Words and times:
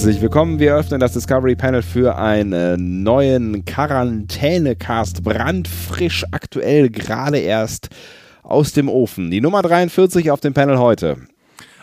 Herzlich 0.00 0.22
willkommen. 0.22 0.58
Wir 0.58 0.76
öffnen 0.76 0.98
das 0.98 1.12
Discovery 1.12 1.54
Panel 1.56 1.82
für 1.82 2.16
einen 2.16 3.02
neuen 3.02 3.66
Quarantänecast. 3.66 5.22
Brandfrisch, 5.22 6.24
aktuell, 6.30 6.88
gerade 6.88 7.36
erst 7.36 7.90
aus 8.42 8.72
dem 8.72 8.88
Ofen. 8.88 9.30
Die 9.30 9.42
Nummer 9.42 9.60
43 9.60 10.30
auf 10.30 10.40
dem 10.40 10.54
Panel 10.54 10.78
heute. 10.78 11.18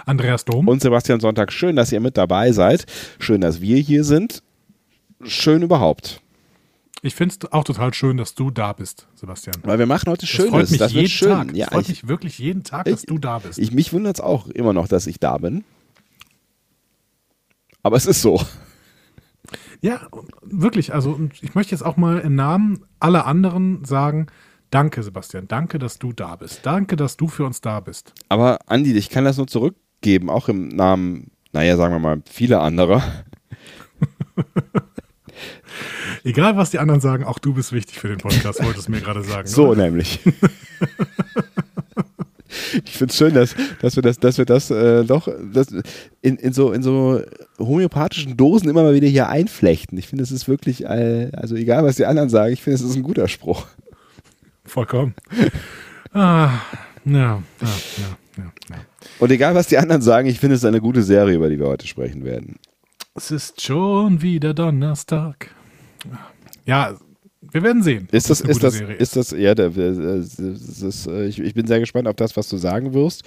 Andreas 0.08 0.46
Dom. 0.46 0.68
Und 0.68 0.82
Sebastian 0.82 1.20
Sonntag. 1.20 1.52
Schön, 1.52 1.76
dass 1.76 1.92
ihr 1.92 2.00
mit 2.00 2.18
dabei 2.18 2.52
seid. 2.54 2.88
Schön, 3.20 3.40
dass 3.42 3.62
wir 3.62 3.78
hier 3.78 4.04
sind. 4.04 4.42
Schön 5.24 5.62
überhaupt. 5.62 6.20
Ich 7.04 7.14
finde 7.14 7.36
es 7.40 7.52
auch 7.52 7.66
total 7.66 7.94
schön, 7.94 8.18
dass 8.18 8.34
du 8.34 8.50
da 8.50 8.74
bist, 8.74 9.06
Sebastian. 9.14 9.58
Weil 9.62 9.78
wir 9.78 9.86
machen 9.86 10.10
heute 10.10 10.26
Schönes. 10.26 10.50
Das 10.50 10.60
freut 10.62 10.72
mich 10.72 10.80
das 10.80 10.92
jeden 10.92 11.04
wird 11.04 11.12
schön. 11.12 11.30
Tag. 11.30 11.54
Ja, 11.56 11.68
freut 11.68 11.84
ich, 11.84 11.90
mich 11.90 12.08
wirklich 12.08 12.40
jeden 12.40 12.64
Tag, 12.64 12.86
dass 12.86 13.02
ich- 13.02 13.06
du 13.06 13.20
da 13.20 13.38
bist. 13.38 13.60
ich, 13.60 13.72
mich 13.72 13.94
wundert 13.94 14.16
es 14.16 14.22
auch 14.22 14.48
immer 14.48 14.74
noch, 14.74 14.88
dass 14.88 15.06
ich 15.06 15.20
da 15.20 15.38
bin. 15.38 15.64
Aber 17.88 17.96
es 17.96 18.06
ist 18.06 18.22
so. 18.22 18.42
ja, 19.80 20.02
wirklich. 20.42 20.94
Also 20.94 21.18
ich 21.42 21.56
möchte 21.56 21.72
jetzt 21.72 21.84
auch 21.84 21.96
mal 21.96 22.20
im 22.20 22.36
Namen 22.36 22.84
aller 23.00 23.26
anderen 23.26 23.86
sagen, 23.86 24.28
danke, 24.72 25.04
Sebastian. 25.04 25.48
Danke, 25.48 25.80
dass 25.80 25.98
du 25.98 26.12
da 26.12 26.36
bist. 26.36 26.66
Danke, 26.66 26.98
dass 26.98 27.16
du 27.16 27.30
für 27.30 27.46
uns 27.46 27.62
da 27.62 27.80
bist. 27.80 28.14
Aber 28.28 28.60
Andi, 28.68 28.92
ich 28.92 29.10
kann 29.10 29.24
das 29.24 29.38
nur 29.38 29.48
zurückgeben, 29.48 30.30
auch 30.30 30.50
im 30.50 30.68
Namen, 30.68 31.32
naja, 31.54 31.78
sagen 31.78 31.94
wir 31.94 32.00
mal, 32.00 32.22
vieler 32.30 32.62
anderer. 32.62 33.02
Egal, 36.26 36.58
was 36.58 36.72
die 36.72 36.80
anderen 36.80 37.00
sagen, 37.00 37.24
auch 37.24 37.40
du 37.40 37.54
bist 37.54 37.72
wichtig 37.72 38.00
für 38.00 38.10
den 38.10 38.18
Podcast, 38.18 38.62
wolltest 38.62 38.90
du 38.90 38.92
mir 38.92 39.00
gerade 39.00 39.24
sagen. 39.24 39.48
So 39.48 39.70
oder? 39.70 39.84
nämlich. 39.84 40.20
ich 42.86 42.92
finde 42.92 43.12
es 43.12 43.18
schön, 43.18 43.34
dass, 43.34 43.56
dass 43.82 43.96
wir 43.96 44.04
das, 44.04 44.20
dass 44.20 44.38
wir 44.38 44.46
das 44.46 44.72
äh, 44.72 45.04
doch 45.04 45.28
das 45.54 45.68
in, 46.22 46.38
in, 46.38 46.54
so, 46.54 46.72
in 46.72 46.84
so 46.84 47.22
homöopathischen 47.60 48.38
Dosen 48.38 48.70
immer 48.70 48.84
mal 48.84 48.94
wieder 48.94 49.08
hier 49.08 49.30
einflechten. 49.30 49.98
Ich 49.98 50.08
finde, 50.08 50.24
es 50.24 50.32
ist 50.32 50.48
wirklich, 50.48 50.86
äh, 50.86 51.32
also 51.34 51.56
egal 51.56 51.84
was 51.84 51.96
die 51.96 52.06
anderen 52.06 52.30
sagen, 52.30 52.54
ich 52.54 52.62
finde, 52.62 52.76
es 52.76 52.82
ist 52.82 52.96
ein 52.96 53.04
guter 53.04 53.28
Spruch. 53.28 53.68
Vollkommen. 54.66 55.16
Ah, 56.14 56.62
ja, 57.06 57.14
ja, 57.14 57.44
ja, 57.62 58.18
ja, 58.38 58.44
ja. 58.70 58.76
Und 59.20 59.32
egal 59.32 59.56
was 59.56 59.68
die 59.68 59.78
anderen 59.78 60.02
sagen, 60.02 60.28
ich 60.28 60.40
finde, 60.40 60.56
es 60.56 60.62
ist 60.62 60.66
eine 60.66 60.82
gute 60.82 61.04
Serie, 61.04 61.36
über 61.36 61.50
die 61.50 61.60
wir 61.60 61.68
heute 61.68 61.88
sprechen 61.88 62.24
werden. 62.24 62.58
Es 63.16 63.32
ist 63.32 63.62
schon 63.62 64.22
wieder 64.22 64.54
Donnerstag. 64.54 65.50
Ja, 66.66 66.96
wir 67.52 67.64
werden 67.64 67.84
sehen. 67.84 68.08
Ist 68.12 68.30
das, 68.30 68.42
ist 68.42 68.64
das, 68.64 68.76
Serie 68.76 68.96
ist 68.96 69.16
das, 69.16 69.32
ja, 69.32 69.56
das 69.56 69.76
ist, 69.76 71.08
äh, 71.08 71.26
ich, 71.26 71.40
ich 71.40 71.54
bin 71.54 71.68
sehr 71.68 71.80
gespannt 71.80 72.08
auf 72.08 72.16
das, 72.16 72.36
was 72.38 72.50
du 72.50 72.58
sagen 72.58 72.94
wirst. 72.94 73.24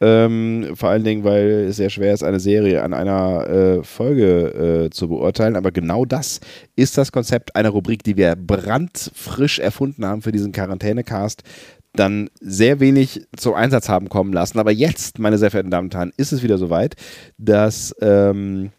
Ähm, 0.00 0.70
vor 0.74 0.88
allen 0.88 1.04
Dingen, 1.04 1.22
weil 1.22 1.66
es 1.68 1.76
sehr 1.76 1.88
schwer 1.88 2.12
ist, 2.12 2.24
eine 2.24 2.40
Serie 2.40 2.82
an 2.82 2.92
einer 2.92 3.48
äh, 3.48 3.84
Folge 3.84 4.86
äh, 4.86 4.90
zu 4.90 5.08
beurteilen. 5.08 5.54
Aber 5.54 5.70
genau 5.70 6.04
das 6.04 6.40
ist 6.74 6.98
das 6.98 7.12
Konzept 7.12 7.54
einer 7.54 7.68
Rubrik, 7.68 8.02
die 8.02 8.16
wir 8.16 8.34
brandfrisch 8.34 9.60
erfunden 9.60 10.04
haben 10.04 10.22
für 10.22 10.32
diesen 10.32 10.50
Quarantänecast. 10.50 11.44
Dann 11.92 12.30
sehr 12.40 12.80
wenig 12.80 13.26
zum 13.36 13.54
Einsatz 13.54 13.88
haben 13.88 14.08
kommen 14.08 14.32
lassen. 14.32 14.58
Aber 14.58 14.72
jetzt, 14.72 15.20
meine 15.20 15.38
sehr 15.38 15.52
verehrten 15.52 15.70
Damen 15.70 15.86
und 15.86 15.94
Herren, 15.94 16.12
ist 16.16 16.32
es 16.32 16.42
wieder 16.42 16.58
soweit. 16.58 16.96
Das 17.38 17.94
ähm, 18.00 18.70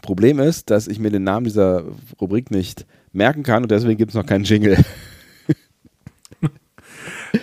Problem 0.00 0.38
ist, 0.38 0.70
dass 0.70 0.88
ich 0.88 0.98
mir 0.98 1.10
den 1.10 1.24
Namen 1.24 1.44
dieser 1.44 1.84
Rubrik 2.18 2.50
nicht 2.50 2.86
merken 3.14 3.42
kann 3.42 3.62
und 3.62 3.70
deswegen 3.70 3.98
gibt 3.98 4.10
es 4.10 4.14
noch 4.16 4.26
keinen 4.26 4.44
Jingle. 4.44 4.84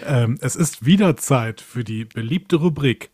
Ähm, 0.05 0.37
es 0.41 0.55
ist 0.55 0.85
wieder 0.85 1.17
Zeit 1.17 1.59
für 1.59 1.83
die 1.83 2.05
beliebte 2.05 2.55
Rubrik 2.55 3.11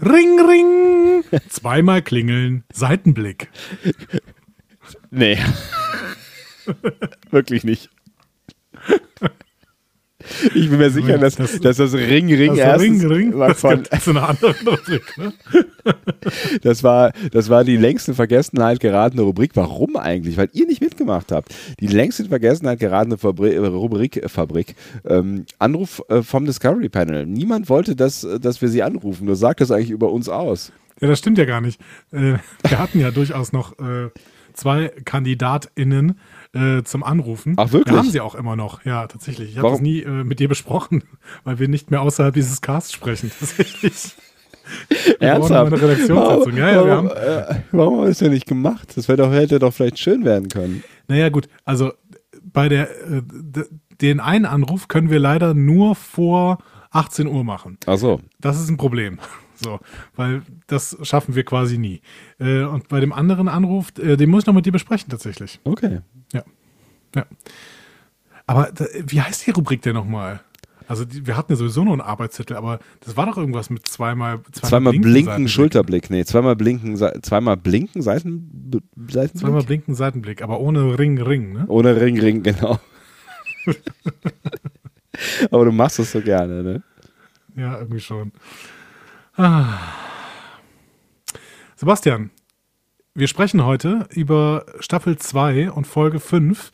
Ring, 0.00 0.40
Ring. 0.40 1.22
Zweimal 1.48 2.02
klingeln, 2.02 2.64
Seitenblick. 2.72 3.50
Nee. 5.10 5.38
Wirklich 7.30 7.64
nicht. 7.64 7.90
Ich 10.54 10.68
bin 10.70 10.78
mir 10.78 10.90
sicher, 10.90 11.18
dass 11.18 11.36
Das- 11.36 11.60
dass 11.60 11.76
das 11.76 11.94
Ring 11.94 12.32
Ring 12.32 12.54
erstens 12.56 13.02
Ring, 13.02 13.12
Ring. 13.12 13.38
war 13.38 13.48
Das 13.48 13.60
von, 13.60 13.82
so 14.00 14.10
eine 14.10 14.22
andere 14.22 14.54
Rubrik. 14.66 15.02
Ne? 15.18 15.32
das 16.62 16.82
war 16.82 17.12
das 17.32 17.48
war 17.48 17.64
die 17.64 17.76
längst 17.76 18.08
in 18.08 18.14
Vergessenheit 18.14 18.80
geratene 18.80 19.22
Rubrik. 19.22 19.52
Warum 19.54 19.96
eigentlich? 19.96 20.36
Weil 20.36 20.48
ihr 20.52 20.66
nicht 20.66 20.80
mitgemacht 20.80 21.32
habt. 21.32 21.54
Die 21.80 21.86
längst 21.86 22.20
in 22.20 22.28
Vergessenheit 22.28 22.80
geratene 22.80 23.18
Fabri 23.18 23.54
äh, 23.54 23.58
Rubrik 23.58 24.22
Fabrik 24.30 24.74
ähm, 25.06 25.44
Anruf 25.58 26.02
äh, 26.08 26.22
vom 26.22 26.44
Discovery 26.46 26.88
Panel. 26.88 27.26
Niemand 27.26 27.68
wollte, 27.68 27.96
dass 27.96 28.26
dass 28.40 28.62
wir 28.62 28.68
sie 28.68 28.82
anrufen. 28.82 29.26
Du 29.26 29.34
sagt 29.34 29.60
das 29.60 29.70
eigentlich 29.70 29.90
über 29.90 30.10
uns 30.10 30.28
aus. 30.28 30.72
Ja, 31.00 31.08
das 31.08 31.18
stimmt 31.18 31.38
ja 31.38 31.44
gar 31.44 31.60
nicht. 31.60 31.80
Äh, 32.12 32.34
wir 32.68 32.78
hatten 32.78 33.00
ja 33.00 33.10
durchaus 33.10 33.52
noch 33.52 33.78
äh, 33.78 34.08
zwei 34.54 34.88
KandidatInnen 35.04 36.18
äh, 36.52 36.82
zum 36.82 37.02
Anrufen. 37.02 37.54
Ach, 37.56 37.72
wirklich? 37.72 37.92
Wir 37.92 37.98
haben 37.98 38.10
sie 38.10 38.20
auch 38.20 38.34
immer 38.34 38.56
noch. 38.56 38.84
Ja, 38.84 39.06
tatsächlich. 39.06 39.50
Ich 39.50 39.56
habe 39.56 39.64
Warum? 39.64 39.78
das 39.78 39.82
nie 39.82 40.02
äh, 40.02 40.24
mit 40.24 40.40
dir 40.40 40.48
besprochen, 40.48 41.04
weil 41.44 41.58
wir 41.58 41.68
nicht 41.68 41.90
mehr 41.90 42.00
außerhalb 42.02 42.34
dieses 42.34 42.60
Casts 42.60 42.92
sprechen. 42.92 43.30
Tatsächlich. 43.38 44.14
Eine 45.20 45.42
Redaktionssitzung. 45.42 46.56
Ja, 46.56 46.70
ja, 46.70 46.84
wir 46.84 46.90
warum, 46.90 47.08
haben, 47.10 47.16
äh, 47.16 47.54
warum 47.72 47.94
haben 47.94 48.02
wir 48.04 48.08
das 48.08 48.18
denn 48.18 48.32
nicht 48.32 48.46
gemacht? 48.46 48.96
Das 48.96 49.06
doch, 49.06 49.30
hätte 49.30 49.58
doch 49.58 49.74
vielleicht 49.74 49.98
schön 49.98 50.24
werden 50.24 50.48
können. 50.48 50.82
Naja, 51.06 51.28
gut, 51.28 51.48
also 51.66 51.92
bei 52.42 52.70
der 52.70 52.88
äh, 52.90 53.22
den 54.00 54.20
einen 54.20 54.46
Anruf 54.46 54.88
können 54.88 55.10
wir 55.10 55.18
leider 55.18 55.54
nur 55.54 55.94
vor 55.94 56.58
18 56.90 57.26
Uhr 57.26 57.44
machen. 57.44 57.78
Ach 57.86 57.98
so. 57.98 58.20
Das 58.40 58.60
ist 58.60 58.68
ein 58.70 58.76
Problem. 58.76 59.18
So, 59.56 59.80
weil 60.16 60.42
das 60.66 60.96
schaffen 61.02 61.34
wir 61.34 61.44
quasi 61.44 61.78
nie. 61.78 62.00
Äh, 62.38 62.64
und 62.64 62.88
bei 62.88 63.00
dem 63.00 63.12
anderen 63.12 63.48
Anruf, 63.48 63.88
äh, 63.98 64.16
den 64.16 64.30
muss 64.30 64.42
ich 64.42 64.46
noch 64.46 64.54
mit 64.54 64.66
dir 64.66 64.72
besprechen 64.72 65.10
tatsächlich. 65.10 65.60
Okay. 65.64 66.00
Ja. 66.32 66.42
Ja. 67.14 67.26
Aber 68.46 68.70
da, 68.74 68.86
wie 69.06 69.20
heißt 69.20 69.46
die 69.46 69.52
Rubrik 69.52 69.82
denn 69.82 69.94
nochmal? 69.94 70.40
Also 70.86 71.04
die, 71.04 71.26
wir 71.26 71.36
hatten 71.36 71.52
ja 71.52 71.56
sowieso 71.56 71.82
nur 71.84 71.94
einen 71.94 72.02
Arbeitszettel, 72.02 72.56
aber 72.56 72.78
das 73.00 73.16
war 73.16 73.26
doch 73.26 73.38
irgendwas 73.38 73.70
mit 73.70 73.86
zweimal 73.86 74.40
Zweimal 74.52 74.92
blinken, 74.92 75.24
Seitenblick. 75.24 75.50
Schulterblick. 75.50 76.10
Nee, 76.10 76.24
zweimal 76.24 76.56
blinken, 76.56 76.96
zweimal 77.22 77.56
blinken, 77.56 78.02
Seiten, 78.02 78.50
Seitenblick? 78.96 79.36
Zweimal 79.40 79.62
blinken 79.62 79.94
Seitenblick, 79.94 80.42
aber 80.42 80.60
ohne 80.60 80.98
Ring, 80.98 81.20
Ring, 81.20 81.52
ne? 81.52 81.64
Ohne 81.68 81.98
Ring, 81.98 82.18
Ring, 82.20 82.42
genau. 82.42 82.78
Aber 85.50 85.64
du 85.64 85.72
machst 85.72 85.98
es 85.98 86.12
so 86.12 86.20
gerne, 86.20 86.62
ne? 86.62 86.82
Ja, 87.56 87.78
irgendwie 87.78 88.00
schon. 88.00 88.32
Ah. 89.36 89.80
Sebastian, 91.74 92.30
wir 93.14 93.26
sprechen 93.26 93.64
heute 93.64 94.06
über 94.10 94.64
Staffel 94.78 95.18
2 95.18 95.72
und 95.72 95.88
Folge 95.88 96.20
5 96.20 96.70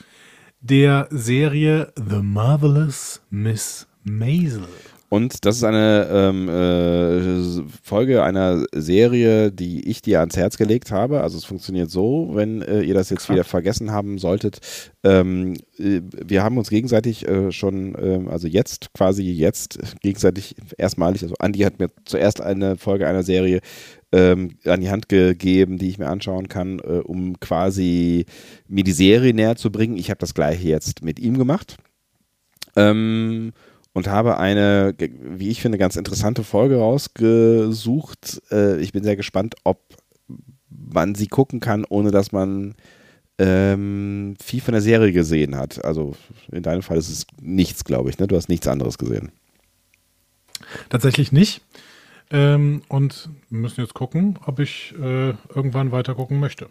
der 0.60 1.08
Serie 1.10 1.90
The 1.96 2.20
Marvelous 2.20 3.22
Miss 3.30 3.88
Maisel. 4.04 4.68
Und 5.10 5.44
das 5.44 5.56
ist 5.56 5.64
eine 5.64 6.08
ähm, 6.08 6.48
äh, 6.48 7.62
Folge 7.82 8.22
einer 8.22 8.64
Serie, 8.72 9.50
die 9.50 9.88
ich 9.90 10.02
dir 10.02 10.20
ans 10.20 10.36
Herz 10.36 10.56
gelegt 10.56 10.92
habe. 10.92 11.22
Also 11.22 11.36
es 11.36 11.44
funktioniert 11.44 11.90
so, 11.90 12.30
wenn 12.34 12.62
äh, 12.62 12.82
ihr 12.82 12.94
das 12.94 13.10
jetzt 13.10 13.26
Krass. 13.26 13.34
wieder 13.34 13.42
vergessen 13.42 13.90
haben 13.90 14.18
solltet. 14.18 14.60
Ähm, 15.02 15.54
äh, 15.78 16.02
wir 16.12 16.44
haben 16.44 16.58
uns 16.58 16.70
gegenseitig 16.70 17.26
äh, 17.26 17.50
schon, 17.50 17.96
ähm, 18.00 18.28
also 18.28 18.46
jetzt 18.46 18.94
quasi 18.94 19.24
jetzt 19.24 19.80
gegenseitig 20.00 20.54
erstmalig, 20.78 21.24
also 21.24 21.34
Andi 21.40 21.58
hat 21.60 21.80
mir 21.80 21.90
zuerst 22.04 22.40
eine 22.40 22.76
Folge 22.76 23.08
einer 23.08 23.24
Serie 23.24 23.62
ähm, 24.12 24.58
an 24.64 24.80
die 24.80 24.90
Hand 24.90 25.08
gegeben, 25.08 25.76
die 25.76 25.88
ich 25.88 25.98
mir 25.98 26.08
anschauen 26.08 26.46
kann, 26.46 26.78
äh, 26.78 27.00
um 27.02 27.40
quasi 27.40 28.26
mir 28.68 28.84
die 28.84 28.92
Serie 28.92 29.34
näher 29.34 29.56
zu 29.56 29.72
bringen. 29.72 29.96
Ich 29.96 30.08
habe 30.08 30.18
das 30.18 30.34
gleiche 30.34 30.68
jetzt 30.68 31.02
mit 31.02 31.18
ihm 31.18 31.36
gemacht. 31.36 31.78
Ähm, 32.76 33.52
und 33.92 34.08
habe 34.08 34.38
eine, 34.38 34.94
wie 34.98 35.48
ich 35.48 35.60
finde, 35.60 35.78
ganz 35.78 35.96
interessante 35.96 36.44
Folge 36.44 36.76
rausgesucht. 36.76 38.42
Äh, 38.50 38.80
ich 38.80 38.92
bin 38.92 39.02
sehr 39.02 39.16
gespannt, 39.16 39.56
ob 39.64 39.80
man 40.68 41.14
sie 41.14 41.26
gucken 41.26 41.60
kann, 41.60 41.84
ohne 41.88 42.10
dass 42.10 42.32
man 42.32 42.74
ähm, 43.38 44.36
viel 44.42 44.60
von 44.60 44.72
der 44.72 44.82
Serie 44.82 45.12
gesehen 45.12 45.56
hat. 45.56 45.84
Also 45.84 46.14
in 46.52 46.62
deinem 46.62 46.82
Fall 46.82 46.98
ist 46.98 47.08
es 47.08 47.26
nichts, 47.40 47.84
glaube 47.84 48.10
ich. 48.10 48.18
Ne? 48.18 48.26
Du 48.26 48.36
hast 48.36 48.48
nichts 48.48 48.68
anderes 48.68 48.98
gesehen. 48.98 49.32
Tatsächlich 50.88 51.32
nicht. 51.32 51.62
Ähm, 52.32 52.82
und 52.88 53.28
müssen 53.48 53.80
jetzt 53.80 53.94
gucken, 53.94 54.38
ob 54.46 54.60
ich 54.60 54.94
äh, 55.00 55.30
irgendwann 55.52 55.90
weiter 55.90 56.14
gucken 56.14 56.38
möchte. 56.38 56.68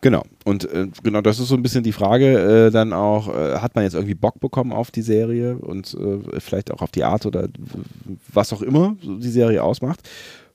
Genau. 0.00 0.22
Und 0.44 0.70
äh, 0.72 0.86
genau, 1.02 1.20
das 1.20 1.40
ist 1.40 1.48
so 1.48 1.56
ein 1.56 1.62
bisschen 1.62 1.82
die 1.82 1.92
Frage, 1.92 2.66
äh, 2.66 2.70
dann 2.70 2.92
auch, 2.92 3.28
äh, 3.28 3.58
hat 3.58 3.74
man 3.74 3.82
jetzt 3.82 3.94
irgendwie 3.94 4.14
Bock 4.14 4.38
bekommen 4.38 4.72
auf 4.72 4.92
die 4.92 5.02
Serie 5.02 5.56
und 5.56 5.94
äh, 5.94 6.40
vielleicht 6.40 6.70
auch 6.70 6.80
auf 6.80 6.92
die 6.92 7.02
Art 7.02 7.26
oder 7.26 7.48
was 8.32 8.52
auch 8.52 8.62
immer 8.62 8.94
die 9.02 9.30
Serie 9.30 9.64
ausmacht. 9.64 10.08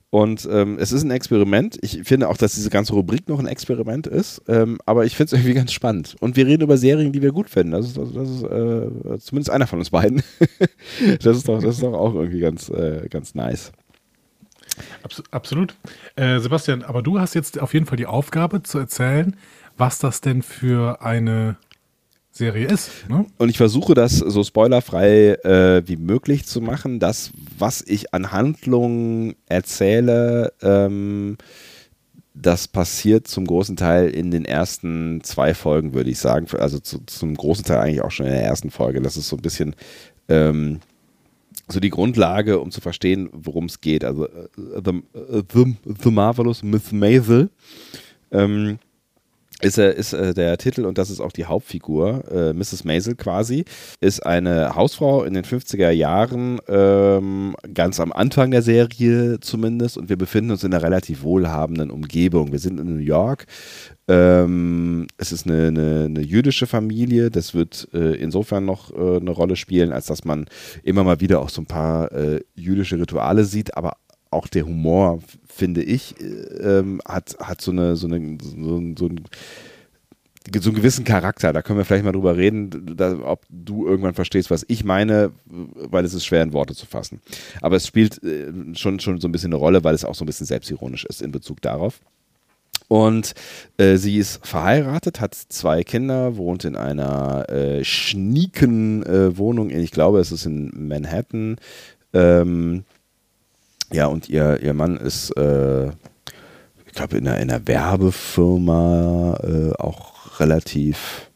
Und 0.08 0.48
ähm, 0.50 0.78
es 0.80 0.92
ist 0.92 1.02
ein 1.02 1.10
Experiment. 1.10 1.76
Ich 1.82 2.00
finde 2.04 2.30
auch, 2.30 2.38
dass 2.38 2.54
diese 2.54 2.70
ganze 2.70 2.94
Rubrik 2.94 3.28
noch 3.28 3.38
ein 3.38 3.46
Experiment 3.46 4.06
ist. 4.06 4.40
Ähm, 4.48 4.78
aber 4.86 5.04
ich 5.04 5.14
finde 5.14 5.26
es 5.26 5.32
irgendwie 5.38 5.54
ganz 5.54 5.72
spannend. 5.72 6.16
Und 6.20 6.36
wir 6.36 6.46
reden 6.46 6.62
über 6.62 6.78
Serien, 6.78 7.12
die 7.12 7.20
wir 7.20 7.32
gut 7.32 7.50
finden. 7.50 7.72
Das 7.72 7.86
ist, 7.86 7.98
das 7.98 8.30
ist 8.30 8.42
äh, 8.44 9.18
zumindest 9.18 9.50
einer 9.50 9.66
von 9.66 9.80
uns 9.80 9.90
beiden. 9.90 10.22
das, 11.22 11.36
ist 11.36 11.48
doch, 11.48 11.60
das 11.60 11.74
ist 11.74 11.82
doch 11.82 11.92
auch 11.92 12.14
irgendwie 12.14 12.40
ganz, 12.40 12.70
äh, 12.70 13.06
ganz 13.10 13.34
nice. 13.34 13.72
Abs 15.02 15.22
absolut. 15.30 15.74
Äh, 16.16 16.38
Sebastian, 16.40 16.82
aber 16.82 17.02
du 17.02 17.20
hast 17.20 17.34
jetzt 17.34 17.60
auf 17.60 17.74
jeden 17.74 17.86
Fall 17.86 17.96
die 17.96 18.06
Aufgabe 18.06 18.62
zu 18.62 18.78
erzählen, 18.78 19.36
was 19.76 19.98
das 19.98 20.20
denn 20.20 20.42
für 20.42 21.02
eine 21.02 21.56
Serie 22.36 22.66
ist. 22.66 23.08
Ne? 23.08 23.24
Und 23.38 23.48
ich 23.48 23.56
versuche 23.56 23.94
das 23.94 24.18
so 24.18 24.44
spoilerfrei 24.44 25.34
äh, 25.42 25.82
wie 25.86 25.96
möglich 25.96 26.44
zu 26.44 26.60
machen. 26.60 27.00
Das, 27.00 27.30
was 27.58 27.82
ich 27.82 28.12
an 28.12 28.30
Handlungen 28.30 29.36
erzähle, 29.46 30.52
ähm, 30.60 31.38
das 32.34 32.68
passiert 32.68 33.26
zum 33.26 33.46
großen 33.46 33.76
Teil 33.76 34.10
in 34.10 34.30
den 34.30 34.44
ersten 34.44 35.22
zwei 35.24 35.54
Folgen, 35.54 35.94
würde 35.94 36.10
ich 36.10 36.18
sagen. 36.18 36.46
Also 36.58 36.78
zu, 36.78 36.98
zum 37.06 37.34
großen 37.34 37.64
Teil 37.64 37.78
eigentlich 37.78 38.02
auch 38.02 38.10
schon 38.10 38.26
in 38.26 38.32
der 38.32 38.44
ersten 38.44 38.70
Folge. 38.70 39.00
Das 39.00 39.16
ist 39.16 39.28
so 39.28 39.36
ein 39.36 39.42
bisschen 39.42 39.74
ähm, 40.28 40.80
so 41.68 41.80
die 41.80 41.90
Grundlage, 41.90 42.60
um 42.60 42.70
zu 42.70 42.80
verstehen, 42.80 43.28
worum 43.32 43.66
es 43.66 43.80
geht. 43.80 44.04
Also 44.04 44.28
uh, 44.28 44.80
the, 44.84 45.02
uh, 45.14 45.42
the, 45.52 45.76
the, 46.02 46.10
Marvelous 46.10 46.62
Miss 46.62 46.92
Maisel. 46.92 47.50
Ähm, 48.30 48.78
ist, 49.62 49.78
ist 49.78 50.12
äh, 50.12 50.34
der 50.34 50.58
Titel 50.58 50.84
und 50.84 50.98
das 50.98 51.10
ist 51.10 51.20
auch 51.20 51.32
die 51.32 51.46
Hauptfigur, 51.46 52.24
äh, 52.30 52.52
Mrs. 52.52 52.84
Maisel 52.84 53.14
quasi, 53.14 53.64
ist 54.00 54.24
eine 54.24 54.74
Hausfrau 54.74 55.24
in 55.24 55.34
den 55.34 55.44
50er 55.44 55.90
Jahren, 55.90 56.60
ähm, 56.68 57.56
ganz 57.72 58.00
am 58.00 58.12
Anfang 58.12 58.50
der 58.50 58.62
Serie 58.62 59.40
zumindest 59.40 59.96
und 59.96 60.08
wir 60.08 60.16
befinden 60.16 60.50
uns 60.50 60.64
in 60.64 60.74
einer 60.74 60.82
relativ 60.82 61.22
wohlhabenden 61.22 61.90
Umgebung. 61.90 62.52
Wir 62.52 62.58
sind 62.58 62.78
in 62.78 62.94
New 62.94 63.00
York, 63.00 63.46
ähm, 64.08 65.06
es 65.16 65.32
ist 65.32 65.46
eine, 65.46 65.68
eine, 65.68 66.04
eine, 66.04 66.20
jüdische 66.20 66.66
Familie, 66.66 67.30
das 67.30 67.54
wird 67.54 67.88
äh, 67.92 68.14
insofern 68.14 68.64
noch 68.64 68.92
äh, 68.92 69.16
eine 69.16 69.30
Rolle 69.30 69.56
spielen, 69.56 69.92
als 69.92 70.06
dass 70.06 70.24
man 70.24 70.46
immer 70.82 71.02
mal 71.02 71.20
wieder 71.20 71.40
auch 71.40 71.48
so 71.48 71.62
ein 71.62 71.66
paar 71.66 72.12
äh, 72.12 72.40
jüdische 72.54 72.98
Rituale 72.98 73.44
sieht, 73.44 73.76
aber 73.76 73.96
auch 74.30 74.48
der 74.48 74.66
Humor, 74.66 75.20
finde 75.56 75.82
ich, 75.82 76.20
äh, 76.20 76.24
ähm, 76.24 77.00
hat, 77.04 77.36
hat 77.40 77.60
so, 77.60 77.70
eine, 77.70 77.96
so, 77.96 78.06
eine, 78.06 78.38
so, 78.42 78.50
so, 78.50 78.76
ein, 78.78 78.96
so 78.96 79.06
einen 79.06 79.24
gewissen 80.52 81.04
Charakter. 81.04 81.52
Da 81.52 81.62
können 81.62 81.78
wir 81.78 81.84
vielleicht 81.84 82.04
mal 82.04 82.12
drüber 82.12 82.36
reden, 82.36 82.94
da, 82.96 83.18
ob 83.22 83.44
du 83.48 83.86
irgendwann 83.86 84.14
verstehst, 84.14 84.50
was 84.50 84.64
ich 84.68 84.84
meine, 84.84 85.32
weil 85.46 86.04
es 86.04 86.14
ist 86.14 86.26
schwer 86.26 86.42
in 86.42 86.52
Worte 86.52 86.74
zu 86.74 86.86
fassen. 86.86 87.20
Aber 87.62 87.76
es 87.76 87.86
spielt 87.86 88.22
äh, 88.22 88.52
schon, 88.74 89.00
schon 89.00 89.20
so 89.20 89.28
ein 89.28 89.32
bisschen 89.32 89.52
eine 89.52 89.56
Rolle, 89.56 89.82
weil 89.82 89.94
es 89.94 90.04
auch 90.04 90.14
so 90.14 90.24
ein 90.24 90.26
bisschen 90.26 90.46
selbstironisch 90.46 91.04
ist 91.06 91.22
in 91.22 91.32
Bezug 91.32 91.62
darauf. 91.62 92.00
Und 92.88 93.34
äh, 93.78 93.96
sie 93.96 94.18
ist 94.18 94.46
verheiratet, 94.46 95.20
hat 95.20 95.34
zwei 95.34 95.82
Kinder, 95.82 96.36
wohnt 96.36 96.64
in 96.64 96.76
einer 96.76 97.48
äh, 97.50 97.82
schnieken 97.82 99.02
äh, 99.02 99.36
Wohnung, 99.36 99.70
ich 99.70 99.90
glaube, 99.90 100.20
es 100.20 100.30
ist 100.30 100.46
in 100.46 100.70
Manhattan. 100.86 101.56
Ähm, 102.12 102.84
ja, 103.92 104.06
und 104.06 104.28
ihr, 104.28 104.60
ihr 104.62 104.74
Mann 104.74 104.96
ist, 104.96 105.30
äh, 105.36 105.86
ich 105.86 106.92
glaube, 106.94 107.18
in 107.18 107.28
einer, 107.28 107.38
in 107.40 107.50
einer 107.50 107.66
Werbefirma 107.66 109.38
äh, 109.42 109.72
auch 109.78 110.40
relativ 110.40 111.30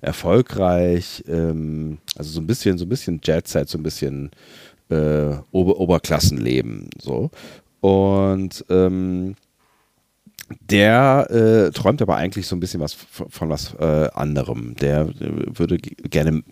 erfolgreich. 0.00 1.24
Ähm, 1.26 1.98
also 2.16 2.30
so 2.30 2.40
ein 2.40 2.46
bisschen, 2.46 2.78
so 2.78 2.84
ein 2.84 2.88
bisschen 2.88 3.20
Jet-Set, 3.22 3.68
so 3.68 3.78
ein 3.78 3.82
bisschen 3.82 4.30
äh, 4.90 5.36
Ober 5.50 5.78
Oberklassenleben. 5.78 6.90
So. 7.00 7.30
Und 7.80 8.64
ähm, 8.70 9.34
der 10.60 11.26
äh, 11.30 11.70
träumt 11.72 12.02
aber 12.02 12.16
eigentlich 12.16 12.46
so 12.46 12.56
ein 12.56 12.60
bisschen 12.60 12.80
was 12.80 12.92
von, 12.92 13.28
von 13.30 13.48
was 13.48 13.74
äh, 13.74 14.08
anderem. 14.12 14.76
Der 14.76 15.02
äh, 15.02 15.58
würde 15.58 15.78
gerne 15.78 16.42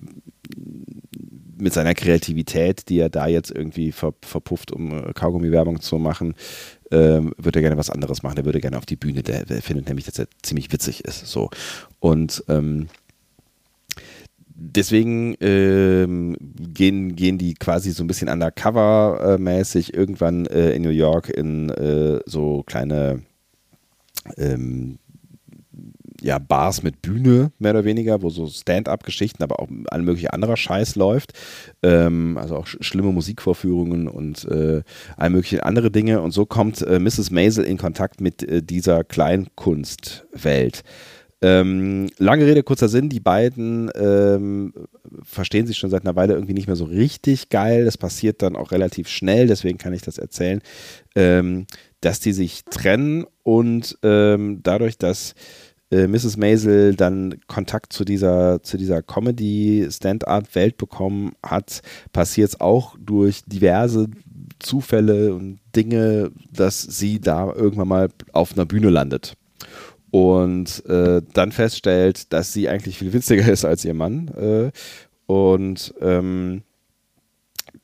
mit 1.63 1.73
seiner 1.73 1.95
Kreativität, 1.95 2.89
die 2.89 2.99
er 2.99 3.09
da 3.09 3.27
jetzt 3.27 3.51
irgendwie 3.51 3.93
ver, 3.93 4.15
verpufft, 4.23 4.73
um 4.73 4.93
äh, 4.93 5.13
Kaugummi-Werbung 5.13 5.81
zu 5.81 5.99
machen, 5.99 6.35
ähm, 6.91 7.33
würde 7.39 7.61
er 7.61 7.63
gerne 7.63 7.79
was 7.79 7.91
anderes 7.91 8.23
machen. 8.23 8.37
Er 8.37 8.45
würde 8.45 8.61
gerne 8.61 8.79
auf 8.79 8.87
die 8.87 8.97
Bühne. 8.97 9.23
Der, 9.23 9.45
der 9.45 9.63
findet 9.63 9.87
nämlich, 9.87 10.05
dass 10.05 10.19
er 10.19 10.27
ziemlich 10.43 10.73
witzig 10.73 11.05
ist. 11.05 11.27
So. 11.27 11.51
Und 12.01 12.45
ähm, 12.49 12.89
deswegen 14.49 15.37
ähm, 15.41 16.37
gehen, 16.41 17.15
gehen 17.17 17.39
die 17.39 17.55
quasi 17.55 17.93
so 17.93 18.03
ein 18.03 18.09
bisschen 18.09 18.29
undercover-mäßig 18.29 19.95
irgendwann 19.95 20.47
äh, 20.47 20.73
in 20.73 20.83
New 20.83 20.91
York 20.91 21.31
in 21.31 21.71
äh, 21.71 22.21
so 22.27 22.65
kleine 22.65 23.23
ähm, 24.37 24.99
ja, 26.23 26.39
Bars 26.39 26.83
mit 26.83 27.03
Bühne, 27.03 27.53
mehr 27.59 27.73
oder 27.73 27.85
weniger, 27.85 28.23
wo 28.23 28.31
so 28.31 28.47
Stand-up-Geschichten, 28.47 29.43
aber 29.43 29.61
auch 29.61 29.69
alle 29.89 30.03
mögliche 30.03 30.33
anderer 30.33 30.57
Scheiß 30.57 30.95
läuft. 30.97 31.33
Ähm, 31.83 32.39
also 32.39 32.57
auch 32.57 32.67
sch 32.67 32.79
schlimme 32.81 33.13
Musikvorführungen 33.13 34.09
und 34.09 34.45
äh, 34.45 34.83
all 35.17 35.31
mögliche 35.31 35.65
andere 35.65 35.91
Dinge. 35.91 36.21
Und 36.21 36.31
so 36.31 36.47
kommt 36.47 36.83
äh, 36.83 36.99
Mrs. 36.99 37.31
Maisel 37.31 37.65
in 37.65 37.79
Kontakt 37.79 38.21
mit 38.21 38.43
äh, 38.43 38.63
dieser 38.63 39.05
Kleinkunstwelt. 39.05 40.85
Ähm, 41.45 42.09
lange 42.19 42.47
Rede, 42.47 42.63
kurzer 42.63 42.89
Sinn, 42.89 43.09
die 43.09 43.19
beiden 43.19 43.91
ähm, 43.97 44.73
verstehen 45.25 45.67
sich 45.67 45.77
schon 45.77 45.91
seit 45.91 46.03
einer 46.05 46.15
Weile 46.15 46.35
irgendwie 46.35 46.55
nicht 46.55 46.69
mehr 46.69 46.77
so 46.77 46.85
richtig 46.85 47.49
geil. 47.49 47.85
Das 47.85 47.99
passiert 47.99 48.43
dann 48.43 48.55
auch 48.55 48.71
relativ 48.71 49.09
schnell, 49.09 49.49
deswegen 49.49 49.77
kann 49.77 49.93
ich 49.93 50.03
das 50.03 50.19
erzählen, 50.19 50.61
ähm, 51.17 51.67
dass 52.01 52.21
die 52.21 52.33
sich 52.33 52.65
trennen 52.67 53.27
und 53.43 53.99
ähm, 54.05 54.61
dadurch, 54.63 54.99
dass 54.99 55.35
äh, 55.93 56.09
Mrs. 56.09 56.37
Maisel 56.37 56.97
dann 56.97 57.39
Kontakt 57.47 57.93
zu 57.93 58.05
dieser, 58.05 58.63
zu 58.63 58.79
dieser 58.79 59.03
Comedy-Stand-up-Welt 59.03 60.79
bekommen 60.79 61.33
hat, 61.45 61.83
passiert 62.13 62.49
es 62.49 62.61
auch 62.61 62.97
durch 62.99 63.43
diverse 63.45 64.09
Zufälle 64.59 65.35
und 65.35 65.61
Dinge, 65.77 66.31
dass 66.51 66.83
sie 66.83 67.21
da 67.21 67.53
irgendwann 67.53 67.89
mal 67.89 68.09
auf 68.33 68.55
einer 68.55 68.67
Bühne 68.67 68.89
landet. 68.89 69.35
Und 70.11 70.85
äh, 70.87 71.23
dann 71.33 71.53
feststellt, 71.53 72.33
dass 72.33 72.53
sie 72.53 72.69
eigentlich 72.69 72.99
viel 72.99 73.13
witziger 73.13 73.47
ist 73.53 73.65
als 73.65 73.85
ihr 73.85 73.95
Mann. 73.95 74.29
Äh, 74.29 74.71
und 75.27 75.95
ähm, 76.01 76.63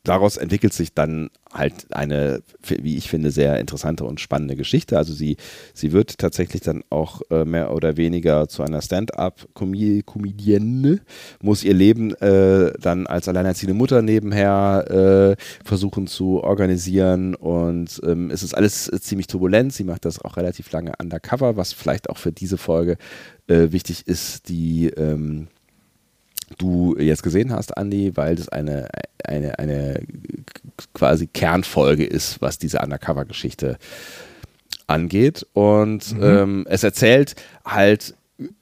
daraus 0.09 0.37
entwickelt 0.37 0.73
sich 0.73 0.95
dann 0.95 1.31
halt 1.53 1.87
eine, 1.91 2.43
wie 2.67 2.97
ich 2.97 3.11
finde, 3.11 3.31
sehr 3.31 3.59
interessante 3.59 4.05
und 4.05 4.21
spannende 4.21 4.57
Geschichte. 4.57 4.97
Also 4.97 5.13
sie, 5.13 5.37
sie 5.75 5.93
wird 5.93 6.19
tatsächlich 6.19 6.63
dann 6.63 6.83
auch 6.91 7.23
äh, 7.31 7.45
mehr 7.45 7.75
oder 7.75 7.97
weniger 7.97 8.49
zu 8.49 8.63
einer 8.63 8.83
Stand-up-Comedienne, 8.83 11.01
muss 11.43 11.65
ihr 11.65 11.75
Leben 11.75 12.15
äh, 12.17 12.73
dann 12.81 13.07
als 13.07 13.29
alleinerziehende 13.29 13.75
Mutter 13.75 14.03
nebenher 14.03 14.85
äh, 14.91 15.37
versuchen 15.65 16.07
zu 16.07 16.43
organisieren 16.43 17.35
und 17.35 18.01
ähm, 18.05 18.31
es 18.31 18.43
ist 18.43 18.55
alles 18.55 18.91
ziemlich 19.01 19.27
turbulent. 19.27 19.73
Sie 19.73 19.85
macht 19.85 20.05
das 20.05 20.23
auch 20.23 20.37
relativ 20.37 20.71
lange 20.73 20.93
undercover, 21.01 21.57
was 21.57 21.73
vielleicht 21.73 22.11
auch 22.11 22.19
für 22.19 22.33
diese 22.33 22.59
Folge 22.59 22.99
äh, 23.47 23.73
wichtig 23.73 24.07
ist, 24.07 24.49
die 24.49 24.89
ähm, 24.89 25.49
du 26.57 26.97
jetzt 26.99 27.23
gesehen 27.23 27.53
hast, 27.53 27.77
Andy, 27.77 28.17
weil 28.17 28.37
das 28.37 28.49
eine, 28.49 28.89
eine, 29.25 29.59
eine 29.59 30.01
quasi 30.95 31.27
Kernfolge 31.27 32.05
ist, 32.05 32.41
was 32.41 32.59
diese 32.59 32.79
Undercover-Geschichte 32.79 33.79
angeht. 34.87 35.47
Und 35.53 36.17
mhm. 36.17 36.23
ähm, 36.23 36.67
es 36.69 36.83
erzählt 36.83 37.35
halt 37.65 38.15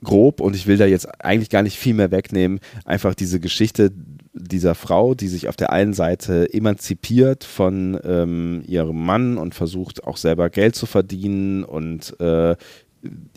grob, 0.02 0.40
und 0.40 0.57
ich 0.57 0.66
will 0.66 0.78
da 0.78 0.87
jetzt 0.87 1.07
eigentlich 1.23 1.50
gar 1.50 1.62
nicht 1.62 1.78
viel 1.78 1.95
mehr 1.95 2.11
wegnehmen, 2.11 2.61
einfach 2.85 3.14
diese 3.14 3.40
Geschichte 3.40 3.93
dieser 4.33 4.75
Frau, 4.75 5.14
die 5.14 5.28
sich 5.28 5.49
auf 5.49 5.57
der 5.57 5.73
einen 5.73 5.95
Seite 5.95 6.52
emanzipiert 6.52 7.45
von 7.45 7.99
ähm, 8.05 8.62
ihrem 8.66 9.05
Mann 9.05 9.38
und 9.38 9.55
versucht 9.55 10.05
auch 10.05 10.16
selber 10.16 10.50
Geld 10.50 10.76
zu 10.76 10.87
verdienen 10.87 11.64
und 11.64 12.19
äh, 12.21 12.57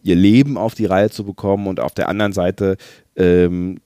ihr 0.03 0.15
Leben 0.15 0.57
auf 0.57 0.75
die 0.75 0.85
Reihe 0.85 1.09
zu 1.09 1.23
bekommen 1.23 1.67
und 1.67 1.79
auf 1.79 1.93
der 1.93 2.09
anderen 2.09 2.33
Seite 2.33 2.77
ähm, 3.15 3.79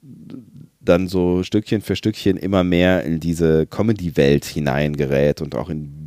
dann 0.83 1.07
so 1.07 1.43
Stückchen 1.43 1.81
für 1.81 1.95
Stückchen 1.95 2.37
immer 2.37 2.63
mehr 2.63 3.03
in 3.03 3.19
diese 3.19 3.65
Comedy-Welt 3.65 4.45
hineingerät 4.45 5.41
und 5.41 5.55
auch 5.55 5.69
in 5.69 6.03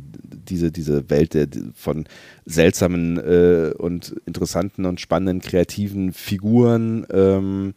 diese, 0.49 0.71
diese 0.71 1.09
Welt 1.09 1.35
von 1.75 2.05
seltsamen 2.45 3.17
äh, 3.17 3.73
und 3.77 4.15
interessanten 4.25 4.85
und 4.85 5.01
spannenden 5.01 5.41
kreativen 5.41 6.13
Figuren, 6.13 7.05
ähm, 7.11 7.73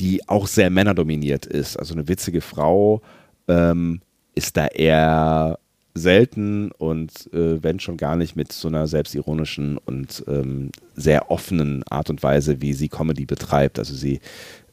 die 0.00 0.28
auch 0.28 0.46
sehr 0.46 0.70
männerdominiert 0.70 1.46
ist. 1.46 1.76
Also 1.76 1.94
eine 1.94 2.08
witzige 2.08 2.40
Frau 2.40 3.02
ähm, 3.46 4.00
ist 4.34 4.56
da 4.56 4.66
eher 4.66 5.58
selten 5.94 6.70
und 6.72 7.32
äh, 7.32 7.62
wenn 7.62 7.80
schon 7.80 7.96
gar 7.96 8.16
nicht 8.16 8.36
mit 8.36 8.52
so 8.52 8.68
einer 8.68 8.86
selbstironischen 8.86 9.78
und 9.78 10.24
ähm, 10.28 10.70
sehr 10.94 11.30
offenen 11.30 11.82
Art 11.88 12.10
und 12.10 12.22
Weise, 12.22 12.60
wie 12.60 12.72
sie 12.72 12.88
Comedy 12.88 13.26
betreibt. 13.26 13.78
Also 13.78 13.94
sie 13.94 14.20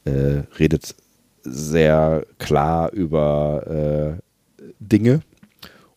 äh, 0.06 0.44
redet 0.60 0.96
sehr 1.46 2.26
klar 2.40 2.92
über 2.92 4.18
äh, 4.18 4.22
Dinge 4.80 5.22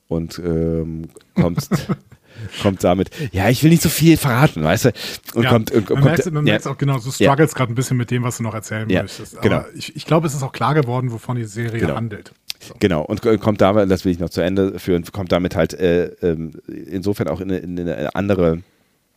und 0.08 0.38
ähm, 0.38 1.08
kommt 1.34 1.68
kommt 2.62 2.84
damit, 2.84 3.10
ja, 3.32 3.48
ich 3.48 3.62
will 3.64 3.70
nicht 3.70 3.82
so 3.82 3.88
viel 3.88 4.16
verraten, 4.16 4.62
weißt 4.62 4.84
du? 4.86 4.92
Und 5.34 5.42
ja, 5.42 5.50
kommt, 5.50 5.70
und, 5.72 5.90
man 5.90 6.00
kommt, 6.02 6.04
merkt, 6.04 6.26
man 6.32 6.46
ja, 6.46 6.52
merkt 6.52 6.66
auch 6.68 6.78
genau, 6.78 6.98
du 7.00 7.10
struggles 7.10 7.54
gerade 7.54 7.72
ein 7.72 7.74
bisschen 7.74 7.96
mit 7.96 8.10
dem, 8.12 8.22
was 8.22 8.36
du 8.36 8.44
noch 8.44 8.54
erzählen 8.54 8.88
Ja, 8.88 9.02
möchtest. 9.02 9.36
Aber 9.38 9.42
genau. 9.48 9.64
ich, 9.74 9.96
ich 9.96 10.06
glaube, 10.06 10.26
es 10.28 10.34
ist 10.34 10.42
auch 10.44 10.52
klar 10.52 10.74
geworden, 10.74 11.10
wovon 11.10 11.36
die 11.36 11.44
Serie 11.44 11.80
Genau. 11.80 11.96
handelt. 11.96 12.32
So. 12.60 12.74
Genau, 12.78 13.02
und 13.02 13.22
k- 13.22 13.38
kommt 13.38 13.60
damit, 13.60 13.90
das 13.90 14.04
will 14.04 14.12
ich 14.12 14.18
noch 14.20 14.30
zu 14.30 14.40
Ende 14.40 14.78
führen, 14.78 15.04
kommt 15.12 15.32
damit 15.32 15.56
halt 15.56 15.74
äh, 15.74 16.06
ähm, 16.22 16.52
insofern 16.66 17.28
auch 17.28 17.40
in 17.40 17.50
eine, 17.50 17.58
in 17.58 17.78
eine 17.80 18.14
andere 18.14 18.62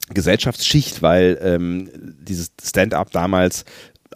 Gesellschaftsschicht, 0.10 1.02
weil 1.02 1.40
ähm, 1.42 1.90
dieses 2.22 2.52
Stand-up 2.64 3.12
damals 3.12 3.66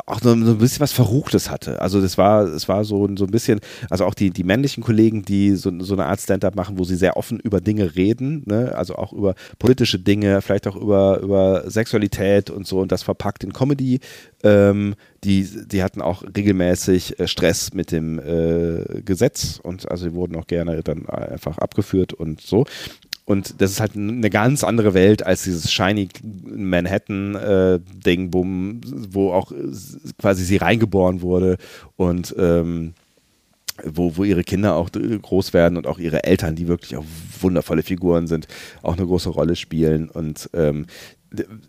auch 0.05 0.21
so, 0.21 0.31
ein 0.31 0.57
bisschen 0.57 0.81
was 0.81 0.91
Verruchtes 0.91 1.49
hatte. 1.49 1.81
Also 1.81 2.01
das 2.01 2.17
war, 2.17 2.43
es 2.43 2.67
war 2.67 2.83
so, 2.83 3.07
so 3.15 3.25
ein 3.25 3.31
bisschen, 3.31 3.59
also 3.89 4.05
auch 4.05 4.13
die, 4.13 4.29
die 4.29 4.43
männlichen 4.43 4.83
Kollegen, 4.83 5.23
die 5.23 5.55
so, 5.55 5.71
so 5.79 5.93
eine 5.93 6.05
Art 6.05 6.19
Stand-up 6.19 6.55
machen, 6.55 6.77
wo 6.77 6.83
sie 6.83 6.95
sehr 6.95 7.17
offen 7.17 7.39
über 7.39 7.61
Dinge 7.61 7.95
reden, 7.95 8.43
ne? 8.45 8.73
also 8.75 8.95
auch 8.95 9.13
über 9.13 9.35
politische 9.57 9.99
Dinge, 9.99 10.41
vielleicht 10.41 10.67
auch 10.67 10.75
über, 10.75 11.19
über 11.19 11.69
Sexualität 11.69 12.49
und 12.49 12.67
so 12.67 12.81
und 12.81 12.91
das 12.91 13.03
verpackt 13.03 13.43
in 13.43 13.53
Comedy. 13.53 13.99
Ähm, 14.43 14.95
die, 15.23 15.47
die 15.65 15.81
hatten 15.81 16.01
auch 16.01 16.23
regelmäßig 16.23 17.19
äh, 17.19 17.27
Stress 17.27 17.73
mit 17.73 17.91
dem 17.91 18.19
äh, 18.19 19.01
Gesetz 19.01 19.59
und 19.61 19.89
also 19.89 20.07
die 20.07 20.13
wurden 20.13 20.35
auch 20.35 20.47
gerne 20.47 20.83
dann 20.83 21.07
einfach 21.09 21.57
abgeführt 21.57 22.13
und 22.13 22.41
so. 22.41 22.65
Und 23.25 23.59
das 23.59 23.71
ist 23.71 23.79
halt 23.79 23.95
eine 23.95 24.29
ganz 24.29 24.63
andere 24.63 24.93
Welt 24.93 25.25
als 25.25 25.43
dieses 25.43 25.71
shiny 25.71 26.09
Manhattan-Ding, 26.23 28.29
bumm, 28.29 28.81
wo 29.09 29.31
auch 29.31 29.51
äh, 29.51 29.55
quasi 30.19 30.45
sie 30.45 30.57
reingeboren 30.57 31.21
wurde 31.21 31.57
und 31.95 32.35
ähm, 32.37 32.93
wo, 33.83 34.15
wo 34.15 34.23
ihre 34.23 34.43
Kinder 34.43 34.75
auch 34.75 34.89
äh, 34.95 35.17
groß 35.17 35.53
werden 35.53 35.77
und 35.77 35.87
auch 35.87 35.97
ihre 35.97 36.23
Eltern, 36.23 36.55
die 36.55 36.67
wirklich 36.67 36.95
auch 36.95 37.05
wundervolle 37.41 37.83
Figuren 37.83 38.27
sind, 38.27 38.47
auch 38.83 38.95
eine 38.95 39.05
große 39.05 39.29
Rolle 39.29 39.55
spielen. 39.55 40.09
Und 40.09 40.49
ähm, 40.53 40.85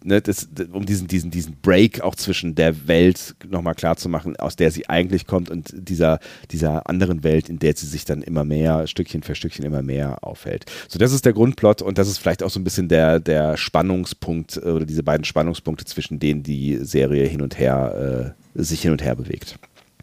ne, 0.04 0.20
das, 0.20 0.48
um 0.72 0.86
diesen, 0.86 1.08
diesen, 1.08 1.30
diesen 1.30 1.56
Break 1.60 2.00
auch 2.00 2.14
zwischen 2.14 2.54
der 2.54 2.88
Welt 2.88 3.34
nochmal 3.48 3.74
klar 3.74 3.96
zu 3.96 4.08
machen, 4.08 4.36
aus 4.36 4.56
der 4.56 4.70
sie 4.70 4.88
eigentlich 4.88 5.26
kommt 5.26 5.50
und 5.50 5.72
dieser, 5.74 6.20
dieser 6.50 6.88
anderen 6.88 7.24
Welt, 7.24 7.48
in 7.48 7.58
der 7.58 7.74
sie 7.74 7.86
sich 7.86 8.04
dann 8.04 8.22
immer 8.22 8.44
mehr, 8.44 8.86
Stückchen 8.86 9.22
für 9.22 9.34
Stückchen 9.34 9.64
immer 9.64 9.82
mehr 9.82 10.22
aufhält. 10.22 10.66
So, 10.88 10.98
das 10.98 11.12
ist 11.12 11.24
der 11.24 11.32
Grundplot 11.32 11.82
und 11.82 11.98
das 11.98 12.08
ist 12.08 12.18
vielleicht 12.18 12.42
auch 12.42 12.50
so 12.50 12.60
ein 12.60 12.64
bisschen 12.64 12.88
der, 12.88 13.20
der 13.20 13.56
Spannungspunkt 13.56 14.56
äh, 14.56 14.70
oder 14.70 14.86
diese 14.86 15.02
beiden 15.02 15.24
Spannungspunkte, 15.24 15.84
zwischen 15.84 16.18
denen 16.18 16.42
die 16.42 16.78
Serie 16.82 17.26
hin 17.26 17.42
und 17.42 17.58
her, 17.58 18.34
äh, 18.54 18.62
sich 18.62 18.82
hin 18.82 18.92
und 18.92 19.02
her 19.02 19.14
bewegt. 19.14 19.58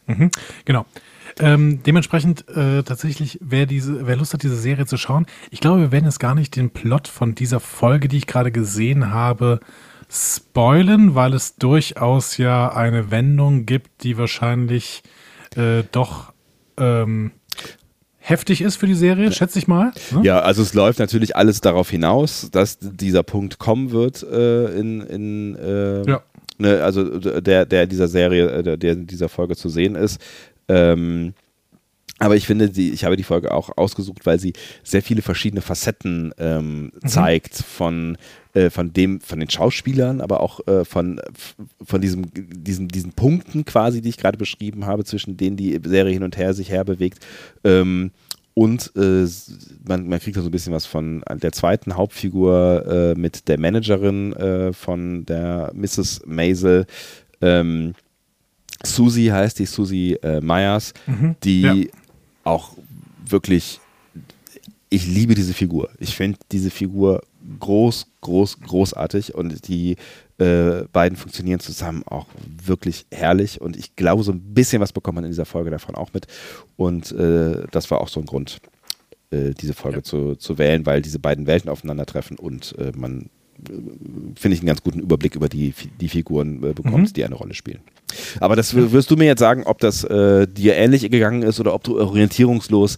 Mhm, 0.07 0.29
genau. 0.65 0.85
Ähm, 1.39 1.81
dementsprechend 1.83 2.47
äh, 2.49 2.83
tatsächlich, 2.83 3.39
wer 3.41 3.65
diese, 3.65 4.05
wer 4.05 4.15
Lust 4.15 4.33
hat, 4.33 4.43
diese 4.43 4.55
Serie 4.55 4.85
zu 4.85 4.97
schauen, 4.97 5.25
ich 5.51 5.59
glaube, 5.59 5.81
wir 5.81 5.91
werden 5.91 6.05
jetzt 6.05 6.19
gar 6.19 6.35
nicht 6.35 6.55
den 6.55 6.69
Plot 6.69 7.07
von 7.07 7.35
dieser 7.35 7.59
Folge, 7.59 8.07
die 8.07 8.17
ich 8.17 8.27
gerade 8.27 8.51
gesehen 8.51 9.11
habe, 9.11 9.59
spoilen, 10.09 11.15
weil 11.15 11.33
es 11.33 11.55
durchaus 11.55 12.37
ja 12.37 12.71
eine 12.71 13.09
Wendung 13.11 13.65
gibt, 13.65 14.03
die 14.03 14.17
wahrscheinlich 14.17 15.01
äh, 15.55 15.83
doch 15.91 16.33
ähm, 16.77 17.31
heftig 18.19 18.61
ist 18.61 18.75
für 18.77 18.87
die 18.87 18.93
Serie, 18.93 19.31
schätze 19.31 19.59
ich 19.59 19.67
mal. 19.67 19.91
ne? 20.11 20.21
Ja, 20.23 20.39
also 20.41 20.61
es 20.61 20.73
läuft 20.73 20.99
natürlich 20.99 21.35
alles 21.35 21.61
darauf 21.61 21.89
hinaus, 21.89 22.49
dass 22.51 22.77
dieser 22.79 23.23
Punkt 23.23 23.57
kommen 23.59 23.91
wird 23.91 24.23
äh, 24.23 24.67
in, 24.79 25.01
in 25.01 25.55
äh, 25.55 26.03
Ja. 26.09 26.21
ne, 26.57 26.83
also 26.83 27.19
der, 27.19 27.65
der 27.65 27.87
dieser 27.87 28.07
Serie, 28.07 28.49
äh, 28.51 28.63
der, 28.63 28.77
der 28.77 28.93
in 28.93 29.07
dieser 29.07 29.29
Folge 29.29 29.55
zu 29.55 29.67
sehen 29.69 29.95
ist. 29.95 30.21
Ähm, 30.67 31.33
aber 32.19 32.35
ich 32.35 32.45
finde, 32.45 32.69
die, 32.69 32.91
ich 32.91 33.03
habe 33.03 33.17
die 33.17 33.23
Folge 33.23 33.51
auch 33.51 33.75
ausgesucht, 33.75 34.25
weil 34.25 34.39
sie 34.39 34.53
sehr 34.83 35.01
viele 35.01 35.21
verschiedene 35.21 35.61
Facetten 35.61 36.33
ähm, 36.37 36.91
zeigt 37.05 37.55
von, 37.55 38.17
äh, 38.53 38.69
von 38.69 38.93
dem, 38.93 39.19
von 39.19 39.39
den 39.39 39.49
Schauspielern, 39.49 40.21
aber 40.21 40.39
auch 40.39 40.65
äh, 40.67 40.85
von, 40.85 41.19
von 41.83 42.01
diesem, 42.01 42.31
diesen, 42.33 42.87
diesen 42.87 43.13
Punkten 43.13 43.65
quasi, 43.65 44.01
die 44.01 44.09
ich 44.09 44.17
gerade 44.17 44.37
beschrieben 44.37 44.85
habe, 44.85 45.03
zwischen 45.03 45.37
denen 45.37 45.57
die 45.57 45.79
Serie 45.83 46.13
hin 46.13 46.23
und 46.23 46.37
her 46.37 46.53
sich 46.53 46.69
herbewegt. 46.69 47.25
Ähm, 47.63 48.11
und 48.53 48.91
äh, 48.95 49.25
man, 49.87 50.07
man 50.07 50.19
kriegt 50.19 50.37
da 50.37 50.41
so 50.41 50.49
ein 50.49 50.51
bisschen 50.51 50.73
was 50.73 50.85
von 50.85 51.23
der 51.41 51.51
zweiten 51.51 51.97
Hauptfigur 51.97 52.85
äh, 53.15 53.19
mit 53.19 53.47
der 53.47 53.59
Managerin 53.59 54.33
äh, 54.33 54.71
von 54.71 55.25
der 55.25 55.71
Mrs. 55.73 56.21
Maisel. 56.25 56.85
Ähm, 57.41 57.95
Susie 58.85 59.31
heißt 59.31 59.59
die, 59.59 59.65
Susie 59.65 60.13
äh, 60.21 60.41
Myers, 60.41 60.93
Mhm. 61.07 61.35
die 61.43 61.61
Ja. 61.61 61.75
auch 62.43 62.75
wirklich, 63.25 63.79
ich 64.89 65.07
liebe 65.07 65.35
diese 65.35 65.53
Figur. 65.53 65.89
Ich 65.99 66.15
finde 66.15 66.37
diese 66.51 66.69
Figur 66.69 67.21
groß, 67.59 68.07
groß, 68.21 68.59
großartig 68.61 69.33
und 69.35 69.67
die 69.67 69.95
äh, 70.39 70.83
beiden 70.91 71.17
funktionieren 71.17 71.59
zusammen 71.59 72.03
auch 72.05 72.27
wirklich 72.65 73.05
herrlich 73.11 73.61
und 73.61 73.77
ich 73.77 73.95
glaube, 73.95 74.23
so 74.23 74.31
ein 74.31 74.39
bisschen 74.53 74.81
was 74.81 74.91
bekommt 74.93 75.15
man 75.15 75.23
in 75.25 75.29
dieser 75.31 75.45
Folge 75.45 75.69
davon 75.69 75.95
auch 75.95 76.11
mit 76.13 76.27
und 76.75 77.11
äh, 77.11 77.65
das 77.71 77.89
war 77.91 78.01
auch 78.01 78.07
so 78.07 78.19
ein 78.19 78.25
Grund, 78.25 78.59
äh, 79.31 79.51
diese 79.53 79.73
Folge 79.73 79.97
Ja. 79.97 80.03
zu, 80.03 80.35
zu 80.35 80.57
wählen, 80.57 80.85
weil 80.85 81.01
diese 81.01 81.19
beiden 81.19 81.47
Welten 81.47 81.69
aufeinandertreffen 81.69 82.37
und 82.37 82.75
äh, 82.79 82.91
man, 82.95 83.29
äh, 83.69 83.73
finde 84.35 84.55
ich, 84.55 84.59
einen 84.61 84.67
ganz 84.67 84.81
guten 84.83 84.99
Überblick 84.99 85.35
über 85.35 85.49
die, 85.49 85.73
die 86.01 86.09
Figuren 86.09 86.59
bekommt, 86.61 87.09
Mhm. 87.09 87.13
die 87.13 87.23
eine 87.25 87.35
Rolle 87.35 87.53
spielen. 87.53 87.79
Aber 88.39 88.55
das 88.55 88.73
wirst 88.75 89.11
du 89.11 89.15
mir 89.15 89.25
jetzt 89.25 89.39
sagen, 89.39 89.63
ob 89.65 89.79
das 89.79 90.03
äh, 90.03 90.47
dir 90.47 90.75
ähnlich 90.75 91.09
gegangen 91.09 91.43
ist 91.43 91.59
oder 91.59 91.73
ob 91.73 91.83
du 91.83 91.99
orientierungslos 91.99 92.97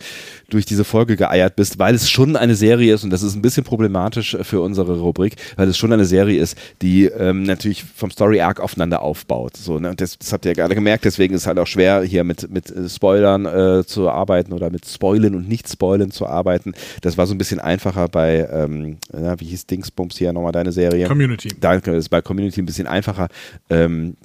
durch 0.49 0.65
diese 0.65 0.83
Folge 0.83 1.15
geeiert 1.15 1.55
bist, 1.55 1.79
weil 1.79 1.95
es 1.95 2.09
schon 2.09 2.35
eine 2.35 2.55
Serie 2.55 2.93
ist 2.93 3.03
und 3.03 3.09
das 3.09 3.23
ist 3.23 3.35
ein 3.35 3.41
bisschen 3.41 3.63
problematisch 3.63 4.37
für 4.41 4.61
unsere 4.61 4.99
Rubrik, 4.99 5.35
weil 5.55 5.67
es 5.67 5.77
schon 5.77 5.91
eine 5.91 6.05
Serie 6.05 6.39
ist, 6.39 6.57
die 6.81 7.05
ähm, 7.05 7.43
natürlich 7.43 7.83
vom 7.83 8.11
Story 8.11 8.41
Arc 8.41 8.59
aufeinander 8.59 9.01
aufbaut. 9.01 9.57
So, 9.57 9.79
ne? 9.79 9.93
Das, 9.95 10.17
das 10.17 10.31
habt 10.33 10.45
ihr 10.45 10.51
ja 10.51 10.55
gerade 10.55 10.75
gemerkt, 10.75 11.05
deswegen 11.05 11.33
ist 11.33 11.41
es 11.41 11.47
halt 11.47 11.59
auch 11.59 11.67
schwer, 11.67 12.03
hier 12.03 12.23
mit, 12.23 12.49
mit 12.51 12.69
äh, 12.69 12.87
Spoilern 12.89 13.45
äh, 13.45 13.85
zu 13.85 14.09
arbeiten 14.09 14.53
oder 14.53 14.69
mit 14.69 14.85
Spoilen 14.85 15.35
und 15.35 15.47
Nicht-Spoilen 15.47 16.11
zu 16.11 16.27
arbeiten. 16.27 16.73
Das 17.01 17.17
war 17.17 17.27
so 17.27 17.33
ein 17.33 17.37
bisschen 17.37 17.59
einfacher 17.59 18.07
bei, 18.07 18.47
ähm, 18.51 18.97
na, 19.11 19.39
wie 19.39 19.45
hieß 19.45 19.65
Dingsbums 19.65 20.17
hier 20.17 20.33
nochmal 20.33 20.51
deine 20.51 20.71
Serie? 20.71 21.07
Community. 21.07 21.49
Danke, 21.59 21.91
das 21.91 22.05
ist 22.05 22.09
bei 22.09 22.21
Community 22.21 22.61
ein 22.61 22.65
bisschen 22.65 22.87
einfacher, 22.87 23.29
ähm, 23.69 24.15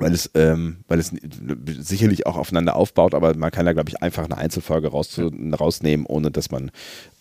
weil 0.00 0.12
es, 0.12 0.30
ähm, 0.34 0.78
weil 0.88 0.98
es 0.98 1.12
sicherlich 1.80 2.26
auch 2.26 2.36
aufeinander 2.36 2.76
aufbaut, 2.76 3.14
aber 3.14 3.36
man 3.36 3.50
kann 3.50 3.66
da, 3.66 3.72
glaube 3.72 3.88
ich, 3.90 4.02
einfach 4.02 4.24
eine 4.24 4.38
Einzelfolge 4.38 4.88
raus, 4.88 5.20
rausnehmen, 5.58 6.06
ohne 6.06 6.30
dass 6.30 6.50
man 6.50 6.70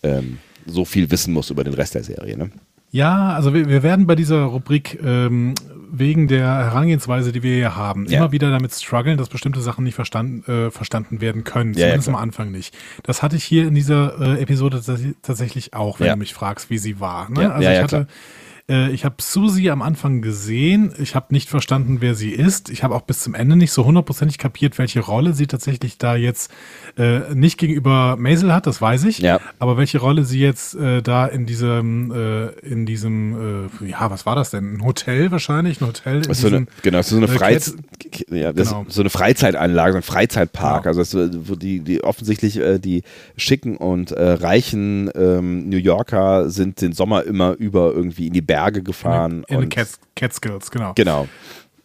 ähm, 0.04 0.38
so 0.66 0.86
viel 0.86 1.12
wissen 1.12 1.34
muss 1.34 1.50
über 1.50 1.64
den 1.64 1.74
Rest 1.74 1.96
der 1.96 2.04
Serie. 2.04 2.38
Ne? 2.38 2.52
Ja, 2.92 3.34
also 3.34 3.54
wir, 3.54 3.68
wir 3.70 3.84
werden 3.84 4.08
bei 4.08 4.16
dieser 4.16 4.44
Rubrik 4.44 5.00
ähm, 5.04 5.54
wegen 5.92 6.28
der 6.28 6.46
Herangehensweise, 6.46 7.32
die 7.32 7.44
wir 7.44 7.56
hier 7.56 7.76
haben, 7.76 8.06
Ja. 8.08 8.18
immer 8.20 8.32
wieder 8.32 8.50
damit 8.52 8.74
strugglen, 8.74 9.18
dass 9.18 9.30
bestimmte 9.30 9.62
Sachen 9.62 9.84
nicht 9.84 9.96
verstanden, 9.96 10.44
äh, 10.52 10.72
verstanden 10.72 11.22
werden 11.22 11.44
können. 11.44 11.74
Ja, 11.74 11.82
ja, 11.82 11.86
Zumindest 11.88 12.08
am 12.10 12.14
klar. 12.14 12.24
Anfang 12.24 12.52
nicht. 12.52 12.76
Das 13.04 13.22
hatte 13.24 13.36
ich 13.36 13.44
hier 13.44 13.68
in 13.68 13.76
dieser 13.76 14.20
äh, 14.20 14.42
Episode 14.42 14.78
tats- 14.78 15.14
tatsächlich 15.22 15.74
auch, 15.76 16.00
wenn 16.00 16.10
du 16.10 16.16
mich 16.18 16.34
fragst, 16.34 16.70
wie 16.70 16.78
sie 16.80 17.00
war. 17.00 17.30
Ne? 17.30 17.44
Ja, 17.44 17.50
also 17.52 17.64
ja, 17.64 17.74
ich 17.76 17.82
hatte 17.84 18.08
äh, 18.70 18.92
ich 18.92 19.04
habe 19.04 19.16
Susi 19.20 19.70
am 19.70 19.82
Anfang 19.82 20.22
gesehen. 20.22 20.94
Ich 21.00 21.16
habe 21.16 21.28
nicht 21.32 21.50
verstanden, 21.50 21.98
wer 22.00 22.14
sie 22.14 22.30
ist. 22.30 22.70
Ich 22.70 22.84
habe 22.84 22.96
auch 22.96 23.02
bis 23.02 23.22
zum 23.22 23.34
Ende 23.34 23.56
nicht 23.56 23.72
so 23.72 23.84
hundertprozentig 23.86 24.38
kapiert, 24.38 24.78
welche 24.78 25.00
Rolle 25.00 25.34
sie 25.34 25.48
tatsächlich 25.48 25.98
da 25.98 26.16
jetzt 26.16 26.52
äh, 26.98 27.34
nicht 27.34 27.58
gegenüber 27.58 28.16
Maisel 28.18 28.54
hat, 28.54 28.68
das 28.68 28.82
weiß 28.82 29.06
ich. 29.06 29.20
Ja. 29.20 29.40
Aber 29.58 29.78
welche 29.78 29.98
Rolle 29.98 30.24
sie 30.24 30.40
jetzt 30.40 30.76
äh, 30.76 31.02
da 31.02 31.26
in 31.26 31.46
diesem, 31.46 32.12
äh, 32.12 32.48
in 32.60 32.86
diesem, 32.86 33.68
äh, 33.82 33.90
ja, 33.90 34.12
was 34.12 34.26
war 34.26 34.36
das 34.36 34.52
denn? 34.52 34.76
Ein 34.76 34.86
Hotel 34.86 35.32
wahrscheinlich? 35.32 35.82
Ein 35.82 35.88
Hotel 35.88 36.18
in 36.18 36.34
so 36.34 36.48
eine, 36.48 36.60
diesem, 36.60 36.68
genau, 36.84 36.98
das 37.00 37.08
ist 37.08 37.12
so 37.12 37.18
eine, 37.18 37.26
äh, 37.26 37.38
Freiz 37.38 37.76
ja, 38.30 38.52
Genau. 38.52 38.86
so 38.88 39.02
eine 39.02 39.10
Freizeitanlage, 39.10 39.94
so 39.94 39.98
ein 39.98 40.04
Freizeitpark. 40.04 40.84
Genau. 40.84 40.98
Also 40.98 41.30
wo 41.48 41.56
die, 41.56 41.80
die 41.80 42.04
offensichtlich 42.04 42.60
die 42.80 43.04
schicken 43.36 43.78
und 43.78 44.14
reichen 44.16 45.10
ähm, 45.16 45.70
New 45.70 45.78
Yorker 45.78 46.50
sind 46.50 46.82
den 46.82 46.94
Sommer 46.94 47.24
immer 47.24 47.54
über 47.54 47.94
irgendwie 47.94 48.28
in 48.28 48.34
die 48.34 48.42
Berge 48.42 48.59
gefahren. 48.68 49.44
in 49.48 49.56
den 49.56 49.64
und, 49.66 49.70
Cat, 49.70 49.88
Catskills, 50.16 50.70
genau. 50.72 50.92
Genau. 50.96 51.28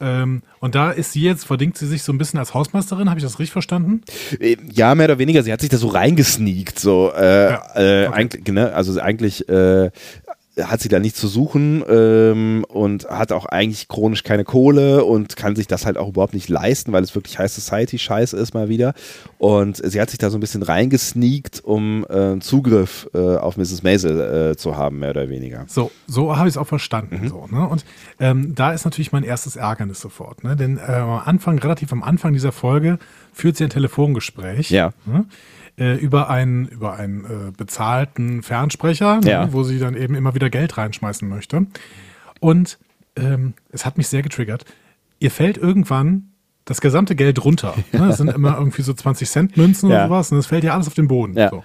Ähm, 0.01 0.43
und 0.59 0.75
da 0.75 0.91
ist 0.91 1.13
sie 1.13 1.23
jetzt, 1.23 1.47
verdingt 1.47 1.79
sie 1.79 1.87
sich 1.87 2.03
so 2.03 2.13
ein 2.13 2.19
bisschen 2.19 2.39
als 2.41 2.53
Hausmeisterin, 2.53 3.09
habe 3.09 3.19
ich 3.21 3.25
das 3.25 3.39
richtig 3.39 3.53
verstanden? 3.53 4.03
Äh, 4.41 4.57
Ja, 4.71 4.95
mehr 4.97 5.07
oder 5.07 5.19
weniger. 5.19 5.43
Sie 5.45 5.53
hat 5.53 5.61
sich 5.61 5.71
da 5.71 5.77
so 5.77 5.87
reingesneakt. 5.89 6.79
So, 6.81 7.13
äh, 7.17 7.51
Ja, 7.53 7.63
äh, 7.77 8.07
okay. 8.09 8.15
eigentlich, 8.15 8.47
ne? 8.55 8.75
Also 8.75 9.01
eigentlich 9.01 9.49
äh, 9.49 9.91
hat 10.63 10.81
sie 10.81 10.89
da 10.89 11.01
nichts 11.01 11.19
zu 11.19 11.27
suchen 11.27 11.83
ähm, 11.89 12.65
und 12.69 13.09
hat 13.09 13.33
auch 13.33 13.47
eigentlich 13.47 13.89
chronisch 13.89 14.23
keine 14.23 14.45
Kohle 14.45 15.05
und 15.05 15.37
kann 15.37 15.57
sich 15.57 15.67
das 15.67 15.85
halt 15.85 15.99
auch 15.99 16.09
überhaupt 16.09 16.35
nicht 16.35 16.49
leisten, 16.49 16.93
weil 16.93 17.03
es 17.03 17.15
wirklich 17.15 17.39
High 17.39 17.51
Society 17.51 17.99
Scheiß 17.99 18.33
ist 18.35 18.55
mal 18.55 18.69
wieder. 18.69 18.95
Und 19.39 19.77
sie 19.85 20.01
hat 20.01 20.11
sich 20.11 20.19
da 20.19 20.31
so 20.31 20.39
ein 20.39 20.41
bisschen 20.41 20.63
reingesneakt, 20.63 21.63
um 21.65 22.07
äh, 22.09 22.39
Zugriff 22.39 23.09
äh, 23.15 23.19
auf 23.19 23.57
Mrs. 23.57 23.83
Maisel 23.83 24.53
äh, 24.53 24.57
zu 24.57 24.77
haben, 24.77 25.01
mehr 25.01 25.11
oder 25.11 25.29
weniger. 25.29 25.65
So, 25.67 25.91
so 26.07 26.37
habe 26.37 26.49
ich 26.49 26.55
es 26.55 26.59
auch 26.59 26.69
verstanden. 26.69 27.23
Mhm. 27.23 27.29
So, 27.29 27.47
ne? 27.51 27.69
Und 27.69 27.85
ähm, 28.21 28.55
da 28.55 28.73
ist 28.73 28.85
natürlich 28.85 29.13
mein 29.13 29.25
erstes 29.25 29.57
Ärgernis 29.57 30.01
sofort. 30.01 30.45
Ne? 30.45 30.55
Denn 30.55 30.79
äh, 30.79 30.83
am 30.83 31.21
Anfang, 31.25 31.59
relativ 31.59 31.93
am 31.93 32.03
Anfang 32.03 32.33
dieser 32.33 32.53
Folge, 32.53 32.99
führt 33.33 33.57
sie 33.57 33.65
ein 33.65 33.71
Telefongespräch. 33.71 34.71
Ja. 34.71 34.93
Ne? 35.05 35.25
Äh, 35.79 35.95
über 35.97 36.31
einen, 36.31 36.67
über 36.67 36.95
einen 36.95 37.25
äh, 37.25 37.53
bezahlten 37.57 38.43
Fernsprecher, 38.43 39.21
ne, 39.21 39.31
Ja. 39.31 39.53
wo 39.53 39.63
sie 39.65 39.79
dann 39.79 39.97
eben 39.97 40.15
immer 40.15 40.35
wieder 40.35 40.51
Geld 40.51 40.77
reinschmeißen 40.77 41.29
möchte. 41.29 41.67
Und 42.41 42.79
ähm, 43.17 43.55
es 43.71 43.85
hat 43.87 43.97
mich 43.99 44.09
sehr 44.09 44.23
getriggert. 44.23 44.65
Ihr 45.19 45.31
fällt 45.31 45.57
irgendwann 45.59 46.31
das 46.65 46.81
gesamte 46.81 47.15
Geld 47.15 47.45
runter. 47.45 47.75
Ne? 47.93 48.09
Das 48.09 48.17
sind 48.19 48.29
immer 48.29 48.57
irgendwie 48.59 48.83
so 48.83 48.93
20 48.93 49.29
Cent 49.29 49.57
Münzen 49.57 49.91
Ja. 49.91 49.97
oder 49.97 50.07
sowas 50.09 50.33
und 50.33 50.39
es 50.39 50.47
fällt 50.47 50.65
ja 50.65 50.75
alles 50.75 50.87
auf 50.87 50.95
den 50.95 51.09
Boden. 51.09 51.35
Ja. 51.37 51.51
So. 51.51 51.63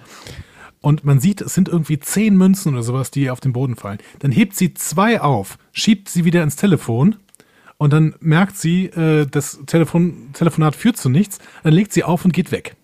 Und 0.82 1.04
man 1.04 1.20
sieht, 1.20 1.40
es 1.42 1.54
sind 1.54 1.68
irgendwie 1.68 1.98
10 1.98 2.36
Münzen 2.36 2.72
oder 2.72 2.82
sowas, 2.82 3.10
die 3.10 3.30
auf 3.30 3.40
den 3.40 3.52
Boden 3.52 3.76
fallen. 3.76 3.98
Dann 4.20 4.32
hebt 4.32 4.56
sie 4.56 4.72
zwei 4.74 5.20
auf, 5.20 5.58
schiebt 5.72 6.08
sie 6.08 6.24
wieder 6.24 6.42
ins 6.42 6.56
Telefon 6.56 7.16
und 7.76 7.92
dann 7.92 8.14
merkt 8.20 8.56
sie, 8.56 8.86
äh, 8.86 9.26
das 9.26 9.60
Telefon, 9.66 10.30
Telefonat 10.32 10.74
führt 10.76 10.96
zu 10.96 11.08
nichts. 11.10 11.38
Dann 11.62 11.72
legt 11.74 11.92
sie 11.92 12.02
auf 12.04 12.24
und 12.24 12.32
geht 12.32 12.50
weg. 12.52 12.76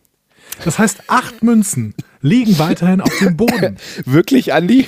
Das 0.65 0.79
heißt, 0.79 1.03
acht 1.09 1.43
Münzen 1.43 1.95
liegen 2.21 2.59
weiterhin 2.59 3.01
auf 3.01 3.17
dem 3.19 3.37
Boden. 3.37 3.77
Wirklich, 4.05 4.53
Andi? 4.53 4.87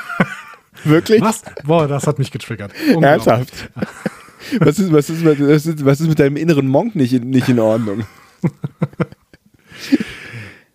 Wirklich? 0.84 1.20
Was? 1.20 1.42
Boah, 1.64 1.88
das 1.88 2.06
hat 2.06 2.18
mich 2.18 2.30
getriggert. 2.30 2.72
Ernsthaft? 3.00 3.70
Was 4.60 4.78
ist, 4.78 4.92
was, 4.92 5.10
ist, 5.10 5.24
was, 5.24 5.66
ist, 5.66 5.84
was 5.84 6.00
ist 6.00 6.08
mit 6.08 6.18
deinem 6.20 6.36
inneren 6.36 6.68
Monk 6.68 6.94
nicht 6.94 7.12
in, 7.12 7.30
nicht 7.30 7.48
in 7.48 7.58
Ordnung? 7.58 8.04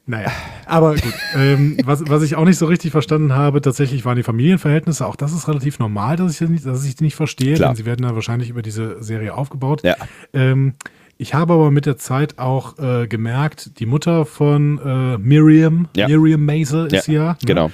Naja, 0.07 0.31
aber 0.65 0.95
gut. 0.95 1.13
Ähm, 1.35 1.77
was, 1.85 2.03
was 2.05 2.23
ich 2.23 2.35
auch 2.35 2.43
nicht 2.43 2.57
so 2.57 2.65
richtig 2.65 2.91
verstanden 2.91 3.33
habe, 3.33 3.61
tatsächlich 3.61 4.03
waren 4.03 4.17
die 4.17 4.23
Familienverhältnisse. 4.23 5.05
Auch 5.05 5.15
das 5.15 5.31
ist 5.31 5.47
relativ 5.47 5.79
normal, 5.79 6.17
dass 6.17 6.33
ich, 6.33 6.39
das 6.39 6.49
nicht, 6.49 6.65
dass 6.65 6.83
ich 6.83 6.95
die 6.95 7.05
nicht 7.05 7.15
verstehe, 7.15 7.55
Klar. 7.55 7.69
denn 7.69 7.77
sie 7.77 7.85
werden 7.85 8.01
da 8.01 8.13
wahrscheinlich 8.13 8.49
über 8.49 8.61
diese 8.61 9.01
Serie 9.01 9.33
aufgebaut. 9.33 9.83
Ja. 9.83 9.95
Ähm, 10.33 10.73
ich 11.21 11.33
habe 11.33 11.53
aber 11.53 11.69
mit 11.71 11.85
der 11.85 11.97
Zeit 11.97 12.39
auch 12.39 12.79
äh, 12.79 13.07
gemerkt, 13.07 13.79
die 13.79 13.85
Mutter 13.85 14.25
von 14.25 14.79
äh, 14.83 15.17
Miriam, 15.19 15.87
Ja. 15.95 16.07
Miriam 16.07 16.43
Maisel 16.45 16.87
ist 16.93 17.07
Ja, 17.07 17.13
ja. 17.13 17.29
ne? 17.33 17.37
genau. 17.45 17.71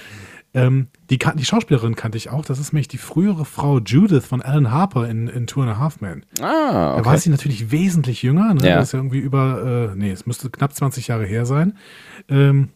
Ähm, 0.53 0.87
die, 1.09 1.19
die 1.19 1.45
Schauspielerin 1.45 1.95
kannte 1.95 2.17
ich 2.17 2.29
auch. 2.29 2.43
Das 2.43 2.57
ist 2.59 2.73
nämlich 2.73 2.87
die 2.87 2.97
frühere 2.97 3.45
Frau 3.45 3.79
Judith 3.79 4.25
von 4.25 4.41
Alan 4.41 4.71
Harper 4.71 5.07
in, 5.07 5.27
in 5.27 5.45
Two 5.45 5.61
and 5.61 5.69
a 5.71 5.77
Half 5.77 6.01
Men. 6.01 6.25
Ah, 6.41 6.95
Da 6.97 7.05
war 7.05 7.17
sie 7.17 7.29
natürlich 7.29 7.69
wesentlich 7.71 8.23
jünger. 8.23 8.53
Ne? 8.55 8.67
Ja. 8.67 8.75
Das 8.77 8.85
ist 8.87 8.91
ja 8.93 8.99
irgendwie 8.99 9.19
über, 9.19 9.91
äh, 9.93 9.95
nee, 9.95 10.11
es 10.11 10.25
müsste 10.25 10.49
knapp 10.49 10.73
20 10.73 11.07
Jahre 11.07 11.25
her 11.25 11.45
sein. 11.45 11.73
Ähm, 12.29 12.69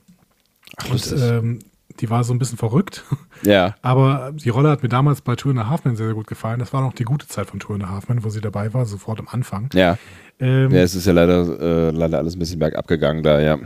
und 0.83 0.91
lustig. 0.91 1.21
ähm, 1.23 1.59
die 2.01 2.09
war 2.09 2.23
so 2.23 2.33
ein 2.33 2.39
bisschen 2.39 2.57
verrückt. 2.57 3.03
Ja. 3.43 3.75
Aber 3.81 4.33
die 4.35 4.49
Rolle 4.49 4.69
hat 4.69 4.83
mir 4.83 4.89
damals 4.89 5.21
bei 5.21 5.35
Two 5.35 5.49
and 5.51 5.59
a 5.59 5.69
Half 5.69 5.85
Men 5.85 5.95
sehr, 5.95 6.07
sehr 6.07 6.15
gut 6.15 6.27
gefallen. 6.27 6.59
Das 6.59 6.73
war 6.73 6.81
noch 6.81 6.93
die 6.93 7.03
gute 7.05 7.27
Zeit 7.27 7.47
von 7.47 7.59
Two 7.59 7.73
and 7.73 7.83
a 7.83 7.89
Half 7.89 8.09
Men, 8.09 8.23
wo 8.23 8.29
sie 8.29 8.41
dabei 8.41 8.73
war, 8.73 8.85
sofort 8.85 9.19
am 9.19 9.27
Anfang. 9.29 9.69
Ja. 9.73 9.97
Ähm, 10.39 10.71
Ja, 10.71 10.81
es 10.81 10.95
ist 10.95 11.05
ja 11.05 11.13
leider, 11.13 11.59
äh, 11.59 11.91
leider 11.91 12.17
alles 12.17 12.35
ein 12.35 12.39
bisschen 12.39 12.59
bergab 12.59 12.87
gegangen 12.87 13.23
da, 13.23 13.39
ja. 13.39 13.57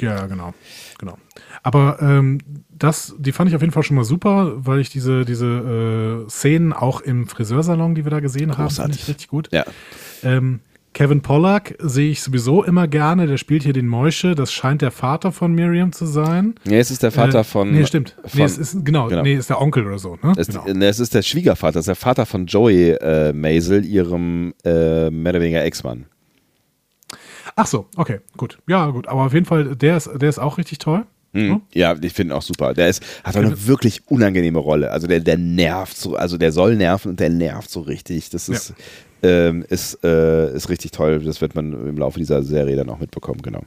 Ja, 0.00 0.26
genau. 0.26 0.52
genau. 0.98 1.16
Aber 1.62 1.98
ähm, 2.00 2.38
das, 2.70 3.14
die 3.18 3.32
fand 3.32 3.48
ich 3.50 3.56
auf 3.56 3.62
jeden 3.62 3.72
Fall 3.72 3.82
schon 3.84 3.96
mal 3.96 4.04
super, 4.04 4.52
weil 4.56 4.80
ich 4.80 4.90
diese, 4.90 5.24
diese 5.24 6.24
äh, 6.26 6.28
Szenen 6.30 6.72
auch 6.72 7.00
im 7.00 7.26
Friseursalon, 7.26 7.94
die 7.94 8.04
wir 8.04 8.10
da 8.10 8.20
gesehen 8.20 8.50
haben, 8.50 8.56
fand 8.56 8.68
Großartig. 8.70 9.00
ich 9.02 9.08
richtig 9.08 9.28
gut. 9.28 9.48
Ja. 9.52 9.64
Ähm, 10.22 10.60
Kevin 10.94 11.22
Pollack 11.22 11.74
sehe 11.80 12.12
ich 12.12 12.22
sowieso 12.22 12.62
immer 12.62 12.86
gerne. 12.86 13.26
Der 13.26 13.36
spielt 13.36 13.64
hier 13.64 13.72
den 13.72 13.88
Moische. 13.88 14.36
Das 14.36 14.52
scheint 14.52 14.80
der 14.80 14.92
Vater 14.92 15.32
von 15.32 15.52
Miriam 15.52 15.92
zu 15.92 16.06
sein. 16.06 16.54
Nee, 16.64 16.78
es 16.78 16.90
ist 16.92 17.02
der 17.02 17.10
Vater 17.10 17.40
Äh, 17.40 17.44
von. 17.44 17.72
Nee, 17.72 17.84
stimmt. 17.84 18.16
Von, 18.24 18.38
nee, 18.38 18.44
es 18.44 18.56
ist, 18.56 18.84
genau, 18.84 19.08
genau. 19.08 19.22
nee, 19.22 19.34
ist 19.34 19.50
der 19.50 19.60
Onkel 19.60 19.86
oder 19.86 19.98
so. 19.98 20.16
Ne? 20.22 20.32
es, 20.36 20.46
genau. 20.46 20.64
nee, 20.72 20.86
es 20.86 21.00
ist 21.00 21.12
der 21.12 21.22
Schwiegervater, 21.22 21.80
es 21.80 21.84
ist 21.84 21.88
der 21.88 21.96
Vater 21.96 22.26
von 22.26 22.46
Joey 22.46 22.92
äh, 22.92 23.32
Maisel, 23.32 23.84
ihrem 23.84 24.54
äh, 24.64 25.10
mehr 25.10 25.30
oder 25.32 25.40
weniger 25.40 25.64
Ex-Mann. 25.64 26.06
Ach 27.56 27.66
so, 27.66 27.86
okay, 27.96 28.20
gut. 28.36 28.58
Ja, 28.68 28.86
gut. 28.86 29.08
Aber 29.08 29.22
auf 29.26 29.34
jeden 29.34 29.46
Fall, 29.46 29.76
der 29.76 29.96
ist, 29.96 30.08
der 30.14 30.28
ist 30.28 30.38
auch 30.38 30.58
richtig 30.58 30.78
toll. 30.78 31.04
Mhm. 31.34 31.62
Ja, 31.72 31.96
ich 32.00 32.12
finde 32.12 32.32
ihn 32.32 32.36
auch 32.36 32.42
super. 32.42 32.74
Der 32.74 32.88
ist, 32.88 33.02
hat 33.24 33.36
auch 33.36 33.40
eine 33.40 33.66
wirklich 33.66 34.02
unangenehme 34.06 34.60
Rolle. 34.60 34.92
Also 34.92 35.08
der, 35.08 35.18
der 35.18 35.36
nervt 35.36 35.96
so, 35.96 36.14
also 36.14 36.38
der 36.38 36.52
soll 36.52 36.76
nerven 36.76 37.10
und 37.10 37.20
der 37.20 37.28
nervt 37.30 37.70
so 37.70 37.80
richtig. 37.80 38.30
Das 38.30 38.48
ist, 38.48 38.72
ähm, 39.24 39.64
ist, 39.68 40.04
äh, 40.04 40.54
ist 40.54 40.68
richtig 40.68 40.92
toll. 40.92 41.18
Das 41.24 41.40
wird 41.40 41.54
man 41.54 41.72
im 41.72 41.96
Laufe 41.96 42.18
dieser 42.18 42.42
Serie 42.42 42.76
dann 42.76 42.88
auch 42.90 42.98
mitbekommen, 43.00 43.40
genau. 43.42 43.62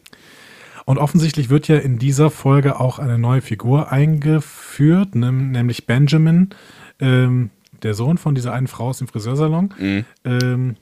Und 0.86 0.98
offensichtlich 1.00 1.50
wird 1.50 1.68
ja 1.68 1.78
in 1.78 2.00
dieser 2.00 2.30
Folge 2.30 2.80
auch 2.80 2.98
eine 3.00 3.18
neue 3.18 3.42
Figur 3.42 3.92
eingeführt, 3.92 5.16
nämlich 5.16 5.86
Benjamin, 5.86 6.52
ähm, 7.00 7.50
der 7.84 7.94
Sohn 7.94 8.18
von 8.18 8.36
dieser 8.36 8.54
einen 8.54 8.68
Frau 8.68 8.88
aus 8.88 9.00
dem 9.00 9.08
Friseursalon. 9.08 9.74
Mhm. 9.78 10.06
Ähm, 10.24 10.76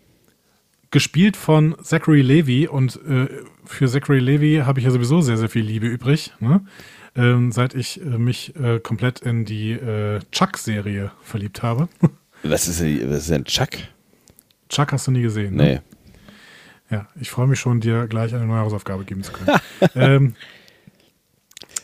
gespielt 0.92 1.36
von 1.36 1.76
Zachary 1.82 2.22
Levy 2.22 2.68
und 2.68 3.00
äh, 3.08 3.28
für 3.66 3.88
Zachary 3.88 4.20
Levy 4.20 4.62
habe 4.66 4.80
ich 4.80 4.86
ja 4.86 4.92
sowieso 4.92 5.22
sehr, 5.22 5.38
sehr 5.38 5.50
viel 5.50 5.66
Liebe 5.66 5.88
übrig, 5.88 6.32
ne? 6.40 6.62
ähm, 7.16 7.52
seit 7.52 7.74
ich 7.74 8.00
äh, 8.02 8.06
mich 8.18 8.56
äh, 8.56 8.80
komplett 8.80 9.20
in 9.20 9.44
die 9.44 9.72
äh, 9.72 10.20
Chuck-Serie 10.32 11.12
verliebt 11.22 11.64
habe. 11.64 11.90
Was 12.44 12.68
ist, 12.68 12.80
denn- 12.80 13.10
was 13.10 13.18
ist 13.24 13.30
denn 13.32 13.44
Chuck? 13.46 13.70
Chuck 14.70 14.92
hast 14.92 15.08
du 15.08 15.12
nie 15.12 15.22
gesehen, 15.22 15.56
ne? 15.56 15.64
Nee. 15.64 15.82
Ja, 16.90 17.08
ich 17.20 17.32
freue 17.32 17.48
mich 17.48 17.60
schon, 17.60 17.82
dir 17.82 18.08
gleich 18.08 18.34
eine 18.36 18.46
neue 18.46 18.60
Hausaufgabe 18.60 19.06
geben 19.06 19.24
zu 19.24 19.32
können. 19.32 19.60
ähm, 19.96 20.36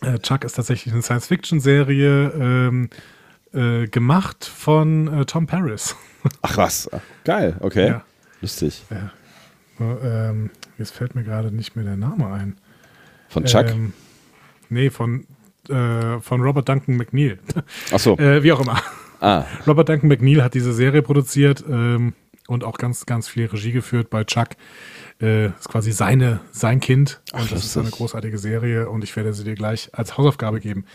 äh, 0.02 0.20
Chuck 0.20 0.44
ist 0.44 0.54
tatsächlich 0.54 0.94
eine 0.94 1.02
Science-Fiction-Serie 1.02 2.32
ähm, 2.40 2.90
äh, 3.54 3.88
gemacht 3.88 4.46
von 4.46 5.22
äh, 5.22 5.26
Tom 5.26 5.48
Paris. 5.48 5.96
Ach 6.42 6.58
was. 6.58 6.90
Geil, 7.24 7.58
okay. 7.60 7.88
Ja. 7.88 8.04
Lustig. 8.42 8.84
Äh, 8.90 9.84
ähm, 9.84 10.52
jetzt 10.78 10.94
fällt 10.94 11.16
mir 11.16 11.24
gerade 11.24 11.52
nicht 11.52 11.76
mehr 11.76 11.86
der 11.86 11.98
Name 11.98 12.32
ein. 12.32 12.58
Von 13.30 13.46
Chuck? 13.46 13.70
Ähm, 13.70 13.94
nee, 14.70 14.90
von, 14.90 15.26
äh, 15.70 16.20
von 16.20 16.42
Robert 16.42 16.70
Duncan 16.70 16.96
McNeil. 16.98 17.40
Ach 17.92 18.00
so. 18.00 18.18
äh, 18.20 18.44
wie 18.44 18.52
auch 18.52 18.62
immer. 18.62 18.82
ah, 19.20 19.46
Robert 19.66 19.90
Duncan 19.90 20.10
McNeil 20.10 20.44
hat 20.44 20.54
diese 20.54 20.74
Serie 20.74 21.02
produziert 21.02 21.64
ähm, 21.68 22.14
und 22.52 22.64
auch 22.66 22.78
ganz, 22.78 23.06
ganz 23.06 23.28
viel 23.28 23.46
Regie 23.46 23.72
geführt 23.72 24.10
bei 24.10 24.24
Chuck. 24.26 24.50
Äh, 25.22 25.48
ist 25.48 25.70
quasi 25.70 25.92
seine, 25.92 26.42
sein 26.52 26.80
Kind. 26.80 27.22
Ach, 27.32 27.42
und 27.42 27.52
das 27.52 27.64
ist 27.64 27.78
eine 27.78 27.90
großartige 27.90 28.38
Serie 28.38 28.90
und 28.90 29.04
ich 29.04 29.16
werde 29.16 29.34
sie 29.34 29.44
dir 29.44 29.56
gleich 29.56 29.90
als 29.94 30.18
Hausaufgabe 30.18 30.60
geben. 30.60 30.86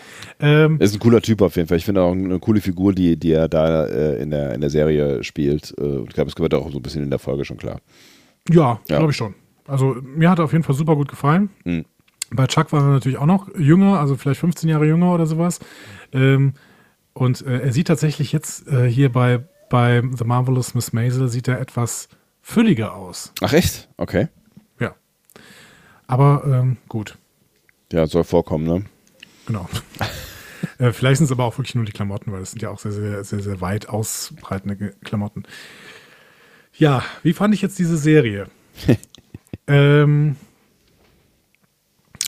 Ähm, 0.40 0.78
ist 0.80 0.94
ein 0.94 0.98
cooler 1.00 1.22
Typ 1.22 1.40
auf 1.42 1.56
jeden 1.56 1.68
Fall. 1.68 1.78
Ich 1.78 1.84
finde 1.84 2.02
auch 2.02 2.12
eine 2.12 2.38
coole 2.38 2.60
Figur, 2.60 2.92
die, 2.92 3.16
die 3.16 3.32
er 3.32 3.48
da 3.48 3.86
äh, 3.86 4.20
in, 4.20 4.30
der, 4.30 4.52
in 4.54 4.60
der 4.60 4.70
Serie 4.70 5.24
spielt. 5.24 5.74
Äh, 5.78 6.00
ich 6.02 6.10
glaube, 6.12 6.30
es 6.30 6.38
wird 6.38 6.54
auch 6.54 6.70
so 6.70 6.78
ein 6.78 6.82
bisschen 6.82 7.02
in 7.02 7.10
der 7.10 7.18
Folge 7.18 7.44
schon 7.44 7.56
klar. 7.56 7.80
ja, 8.50 8.80
Ja. 8.88 8.98
glaube 8.98 9.12
ich 9.12 9.16
schon. 9.16 9.34
Also 9.66 9.96
mir 10.02 10.28
hat 10.30 10.38
er 10.38 10.44
auf 10.44 10.52
jeden 10.52 10.64
Fall 10.64 10.74
super 10.76 10.94
gut 10.96 11.08
gefallen. 11.08 11.50
Mhm. 11.64 11.84
Bei 12.30 12.46
Chuck 12.46 12.72
war 12.72 12.82
er 12.82 12.90
natürlich 12.90 13.18
auch 13.18 13.26
noch 13.26 13.48
jünger, 13.56 13.98
also 14.00 14.16
vielleicht 14.16 14.40
15 14.40 14.68
Jahre 14.68 14.86
jünger 14.86 15.14
oder 15.14 15.26
sowas. 15.26 15.60
Ähm, 16.12 16.54
und 17.12 17.46
äh, 17.46 17.60
er 17.60 17.72
sieht 17.72 17.86
tatsächlich 17.86 18.32
jetzt 18.32 18.68
äh, 18.68 18.90
hier 18.90 19.10
bei, 19.10 19.44
bei 19.68 20.02
The 20.16 20.24
Marvelous 20.24 20.74
Miss 20.74 20.92
Maisel 20.92 21.28
sieht 21.28 21.48
er 21.48 21.60
etwas 21.60 22.08
fülliger 22.42 22.94
aus. 22.94 23.32
Ach 23.40 23.52
echt? 23.52 23.88
Okay. 23.96 24.28
Ja. 24.78 24.94
Aber 26.06 26.42
ähm, 26.46 26.76
gut. 26.88 27.16
Ja, 27.92 28.06
soll 28.06 28.24
vorkommen, 28.24 28.64
ne? 28.64 28.84
Genau. 29.46 29.68
äh, 30.78 30.92
vielleicht 30.92 31.18
sind 31.18 31.26
es 31.26 31.32
aber 31.32 31.44
auch 31.44 31.58
wirklich 31.58 31.74
nur 31.74 31.84
die 31.84 31.92
Klamotten, 31.92 32.32
weil 32.32 32.40
das 32.40 32.52
sind 32.52 32.62
ja 32.62 32.70
auch 32.70 32.78
sehr, 32.78 32.92
sehr, 32.92 33.24
sehr, 33.24 33.40
sehr 33.40 33.60
weit 33.60 33.88
ausbreitende 33.88 34.94
Klamotten. 35.04 35.44
Ja, 36.74 37.02
wie 37.22 37.32
fand 37.32 37.54
ich 37.54 37.62
jetzt 37.62 37.78
diese 37.78 37.96
Serie? 37.96 38.48
ähm, 39.66 40.36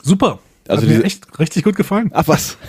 super. 0.03 0.41
Also 0.69 0.87
Hat 0.87 0.97
mir 0.97 1.05
echt 1.05 1.39
richtig 1.39 1.65
gut 1.65 1.77
gefallen. 1.77 2.11
Ach 2.13 2.29
was. 2.29 2.59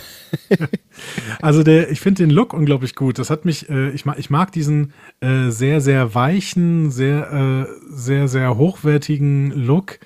Also 1.42 1.62
der, 1.62 1.90
ich 1.90 2.00
finde 2.00 2.22
den 2.22 2.30
Look 2.30 2.52
unglaublich 2.52 2.94
gut. 2.94 3.18
Das 3.18 3.30
hat 3.30 3.44
mich, 3.44 3.68
äh, 3.68 3.90
ich, 3.90 4.04
mag, 4.04 4.18
ich 4.18 4.30
mag 4.30 4.52
diesen 4.52 4.92
äh, 5.20 5.50
sehr, 5.50 5.80
sehr 5.80 6.14
weichen, 6.14 6.90
sehr, 6.90 7.32
äh, 7.32 7.72
sehr, 7.90 8.28
sehr 8.28 8.56
hochwertigen 8.56 9.50
Look, 9.52 9.98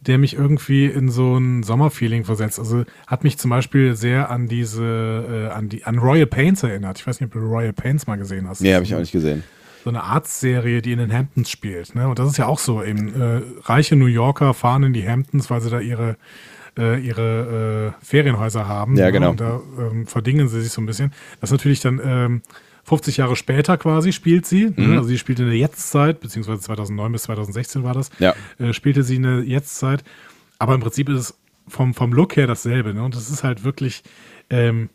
der 0.00 0.18
mich 0.18 0.34
irgendwie 0.34 0.86
in 0.86 1.08
so 1.08 1.36
ein 1.36 1.62
Sommerfeeling 1.62 2.24
versetzt. 2.24 2.58
Also 2.58 2.84
hat 3.06 3.24
mich 3.24 3.38
zum 3.38 3.50
Beispiel 3.50 3.96
sehr 3.96 4.30
an 4.30 4.46
diese, 4.46 5.48
äh, 5.50 5.52
an 5.52 5.68
die, 5.68 5.84
an 5.84 5.98
Royal 5.98 6.26
Pains 6.26 6.62
erinnert. 6.62 6.98
Ich 6.98 7.06
weiß 7.06 7.20
nicht, 7.20 7.34
ob 7.34 7.40
du 7.40 7.46
Royal 7.46 7.72
Pains 7.72 8.06
mal 8.06 8.16
gesehen 8.16 8.48
hast. 8.48 8.60
Nee, 8.60 8.74
habe 8.74 8.84
ich 8.84 8.94
auch 8.94 9.00
nicht 9.00 9.12
gesehen. 9.12 9.42
So 9.84 9.90
eine 9.90 10.02
Arztserie, 10.02 10.82
die 10.82 10.92
in 10.92 10.98
den 10.98 11.12
Hamptons 11.12 11.50
spielt. 11.50 11.94
Ne? 11.94 12.08
Und 12.08 12.18
das 12.18 12.28
ist 12.28 12.36
ja 12.38 12.46
auch 12.46 12.58
so 12.58 12.82
eben, 12.82 13.20
äh, 13.20 13.42
reiche 13.64 13.96
New 13.96 14.06
Yorker 14.06 14.54
fahren 14.54 14.82
in 14.84 14.92
die 14.92 15.06
Hamptons, 15.06 15.50
weil 15.50 15.60
sie 15.60 15.70
da 15.70 15.80
ihre 15.80 16.16
äh, 16.78 17.00
ihre 17.00 17.94
äh, 18.00 18.04
Ferienhäuser 18.04 18.68
haben. 18.68 18.96
Ja, 18.96 19.10
genau. 19.10 19.30
Und 19.30 19.40
da 19.40 19.60
ähm, 19.78 20.06
verdingen 20.06 20.48
sie 20.48 20.60
sich 20.62 20.72
so 20.72 20.80
ein 20.80 20.86
bisschen. 20.86 21.12
Das 21.40 21.50
ist 21.50 21.52
natürlich 21.52 21.80
dann 21.80 22.00
ähm, 22.04 22.42
50 22.84 23.16
Jahre 23.16 23.34
später 23.36 23.76
quasi 23.78 24.12
spielt 24.12 24.46
sie. 24.46 24.66
Ne? 24.76 24.86
Mhm. 24.88 24.96
Also 24.98 25.08
sie 25.08 25.18
spielt 25.18 25.40
in 25.40 25.46
der 25.46 25.56
Jetztzeit, 25.56 26.20
beziehungsweise 26.20 26.60
2009 26.60 27.12
bis 27.12 27.22
2016 27.24 27.82
war 27.82 27.94
das. 27.94 28.10
Ja. 28.18 28.34
Äh, 28.58 28.72
spielte 28.72 29.02
sie 29.02 29.16
in 29.16 29.22
der 29.22 29.40
Jetztzeit. 29.40 30.04
Aber 30.58 30.74
im 30.74 30.80
Prinzip 30.80 31.08
ist 31.08 31.18
es 31.18 31.38
vom, 31.68 31.94
vom 31.94 32.12
Look 32.12 32.36
her 32.36 32.46
dasselbe. 32.46 32.94
Ne? 32.94 33.02
Und 33.02 33.14
das 33.16 33.28
ist 33.30 33.42
halt 33.42 33.64
wirklich. 33.64 34.02
Ähm, 34.50 34.88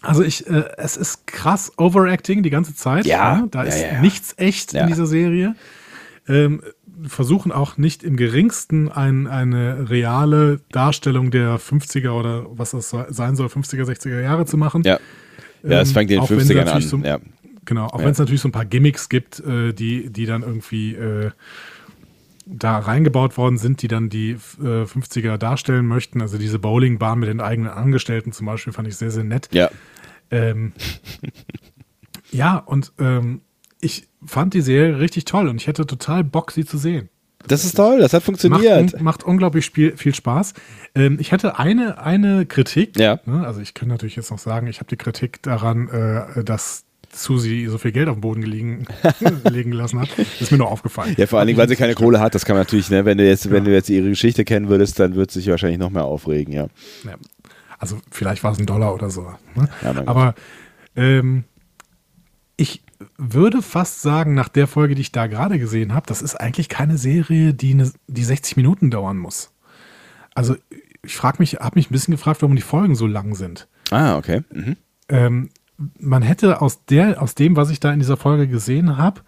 also 0.00 0.24
ich, 0.24 0.46
äh, 0.48 0.64
es 0.78 0.96
ist 0.96 1.26
krass 1.26 1.72
Overacting 1.76 2.42
die 2.42 2.50
ganze 2.50 2.74
Zeit. 2.74 3.06
Ja. 3.06 3.36
Ne? 3.42 3.48
Da 3.50 3.62
Ja, 3.62 3.68
ist 3.68 3.80
ja, 3.80 3.92
ja. 3.92 4.00
nichts 4.00 4.34
echt 4.36 4.74
in 4.74 4.86
dieser 4.88 5.06
Serie. 5.06 5.54
Ähm, 6.28 6.62
versuchen 7.06 7.52
auch 7.52 7.76
nicht 7.78 8.02
im 8.02 8.16
geringsten 8.16 8.90
ein, 8.90 9.26
eine 9.26 9.90
reale 9.90 10.60
Darstellung 10.70 11.30
der 11.30 11.58
50er 11.58 12.10
oder 12.10 12.46
was 12.50 12.70
das 12.72 12.90
sein 12.90 13.36
soll, 13.36 13.46
50er, 13.48 13.84
60er 13.84 14.20
Jahre 14.20 14.46
zu 14.46 14.56
machen. 14.56 14.82
Ja. 14.84 14.98
Ja, 15.64 15.80
es 15.80 15.88
Ähm, 15.90 15.94
fängt 15.94 16.10
in 16.10 16.20
den 16.20 16.26
sie 16.26 16.34
50ern 16.54 16.64
an. 16.68 16.82
So, 16.82 16.96
ja. 16.98 17.18
Genau, 17.64 17.86
auch 17.86 17.98
Ja. 18.00 18.04
wenn 18.04 18.12
es 18.12 18.18
natürlich 18.18 18.40
so 18.40 18.48
ein 18.48 18.52
paar 18.52 18.64
Gimmicks 18.64 19.08
gibt, 19.08 19.38
äh, 19.40 19.72
die, 19.72 20.10
die 20.10 20.26
dann 20.26 20.42
irgendwie 20.42 20.94
äh, 20.94 21.30
da 22.46 22.78
reingebaut 22.78 23.36
worden 23.36 23.56
sind, 23.58 23.82
die 23.82 23.88
dann 23.88 24.08
die 24.08 24.32
äh, 24.32 24.82
50er 24.84 25.36
darstellen 25.38 25.86
möchten. 25.86 26.20
Also 26.20 26.38
diese 26.38 26.58
Bowlingbahn 26.58 27.18
mit 27.20 27.28
den 27.28 27.40
eigenen 27.40 27.70
Angestellten 27.70 28.32
zum 28.32 28.46
Beispiel 28.46 28.72
fand 28.72 28.88
ich 28.88 28.96
sehr, 28.96 29.10
sehr 29.12 29.24
nett. 29.24 29.48
ja. 29.52 29.70
Ähm, 30.32 30.72
ja, 32.32 32.56
und 32.56 32.92
ähm, 32.98 33.42
ich 33.80 34.08
fand 34.26 34.54
die 34.54 34.60
Serie 34.60 34.98
richtig 34.98 35.24
toll 35.24 35.48
und 35.48 35.56
ich 35.56 35.66
hätte 35.66 35.86
total 35.86 36.24
Bock, 36.24 36.52
sie 36.52 36.64
zu 36.64 36.78
sehen. 36.78 37.08
Das 37.48 37.64
ist 37.64 37.76
toll, 37.76 37.98
das 37.98 38.12
hat 38.12 38.22
funktioniert. 38.22 38.92
Macht, 38.92 39.02
macht 39.02 39.24
unglaublich 39.24 39.64
spiel, 39.64 39.96
viel 39.96 40.14
Spaß. 40.14 40.54
Ähm, 40.94 41.18
ich 41.20 41.32
hätte 41.32 41.58
eine, 41.58 41.98
eine 41.98 42.46
Kritik. 42.46 42.98
Ja. 42.98 43.20
Ne? 43.26 43.44
Also 43.46 43.60
ich 43.60 43.74
kann 43.74 43.88
natürlich 43.88 44.16
jetzt 44.16 44.30
noch 44.30 44.38
sagen, 44.38 44.66
ich 44.68 44.78
habe 44.78 44.88
die 44.88 44.96
Kritik 44.96 45.42
daran, 45.42 45.88
äh, 45.88 46.44
dass 46.44 46.84
Susi 47.14 47.66
so 47.68 47.78
viel 47.78 47.92
Geld 47.92 48.08
auf 48.08 48.16
den 48.16 48.20
Boden 48.20 48.40
gelegen, 48.40 48.86
legen 49.50 49.72
gelassen 49.72 50.00
hat. 50.00 50.08
Ist 50.40 50.50
mir 50.50 50.58
nur 50.58 50.70
aufgefallen. 50.70 51.14
Ja, 51.18 51.26
vor 51.26 51.38
allen 51.38 51.48
Dingen, 51.48 51.58
weil 51.58 51.68
sie 51.68 51.76
keine 51.76 51.94
Kohle 51.94 52.20
hat, 52.20 52.34
das 52.34 52.44
kann 52.44 52.54
man 52.54 52.62
natürlich, 52.62 52.90
ne, 52.90 53.04
wenn 53.04 53.18
du 53.18 53.26
jetzt, 53.26 53.50
wenn 53.50 53.64
du 53.64 53.72
jetzt 53.72 53.90
ihre 53.90 54.08
Geschichte 54.08 54.44
kennen 54.44 54.68
würdest, 54.68 54.98
dann 54.98 55.14
wird 55.14 55.30
sie 55.30 55.40
sich 55.40 55.50
wahrscheinlich 55.50 55.78
noch 55.78 55.90
mehr 55.90 56.04
aufregen, 56.04 56.54
ja. 56.54 56.68
Ja. 57.04 57.14
Also 57.78 57.98
vielleicht 58.10 58.44
war 58.44 58.52
es 58.52 58.58
ein 58.58 58.66
Dollar 58.66 58.94
oder 58.94 59.10
so. 59.10 59.22
Ne? 59.54 59.68
Ja. 59.82 59.94
Aber 60.06 60.34
ähm, 60.94 61.44
ich 62.62 62.80
würde 63.18 63.60
fast 63.60 64.02
sagen, 64.02 64.34
nach 64.34 64.48
der 64.48 64.68
Folge, 64.68 64.94
die 64.94 65.00
ich 65.00 65.10
da 65.10 65.26
gerade 65.26 65.58
gesehen 65.58 65.94
habe, 65.94 66.06
das 66.06 66.22
ist 66.22 66.36
eigentlich 66.36 66.68
keine 66.68 66.96
Serie, 66.96 67.54
die, 67.54 67.72
eine, 67.72 67.90
die 68.06 68.22
60 68.22 68.56
Minuten 68.56 68.88
dauern 68.88 69.18
muss. 69.18 69.50
Also 70.32 70.54
ich 71.02 71.16
frage 71.16 71.38
mich, 71.40 71.54
habe 71.54 71.74
mich 71.74 71.90
ein 71.90 71.92
bisschen 71.92 72.12
gefragt, 72.12 72.40
warum 72.40 72.54
die 72.54 72.62
Folgen 72.62 72.94
so 72.94 73.08
lang 73.08 73.34
sind. 73.34 73.66
Ah, 73.90 74.16
okay. 74.16 74.42
Mhm. 74.52 74.76
Ähm, 75.08 75.50
man 75.98 76.22
hätte 76.22 76.62
aus, 76.62 76.84
der, 76.84 77.20
aus 77.20 77.34
dem, 77.34 77.56
was 77.56 77.70
ich 77.70 77.80
da 77.80 77.92
in 77.92 77.98
dieser 77.98 78.16
Folge 78.16 78.46
gesehen 78.46 78.96
habe, 78.96 79.22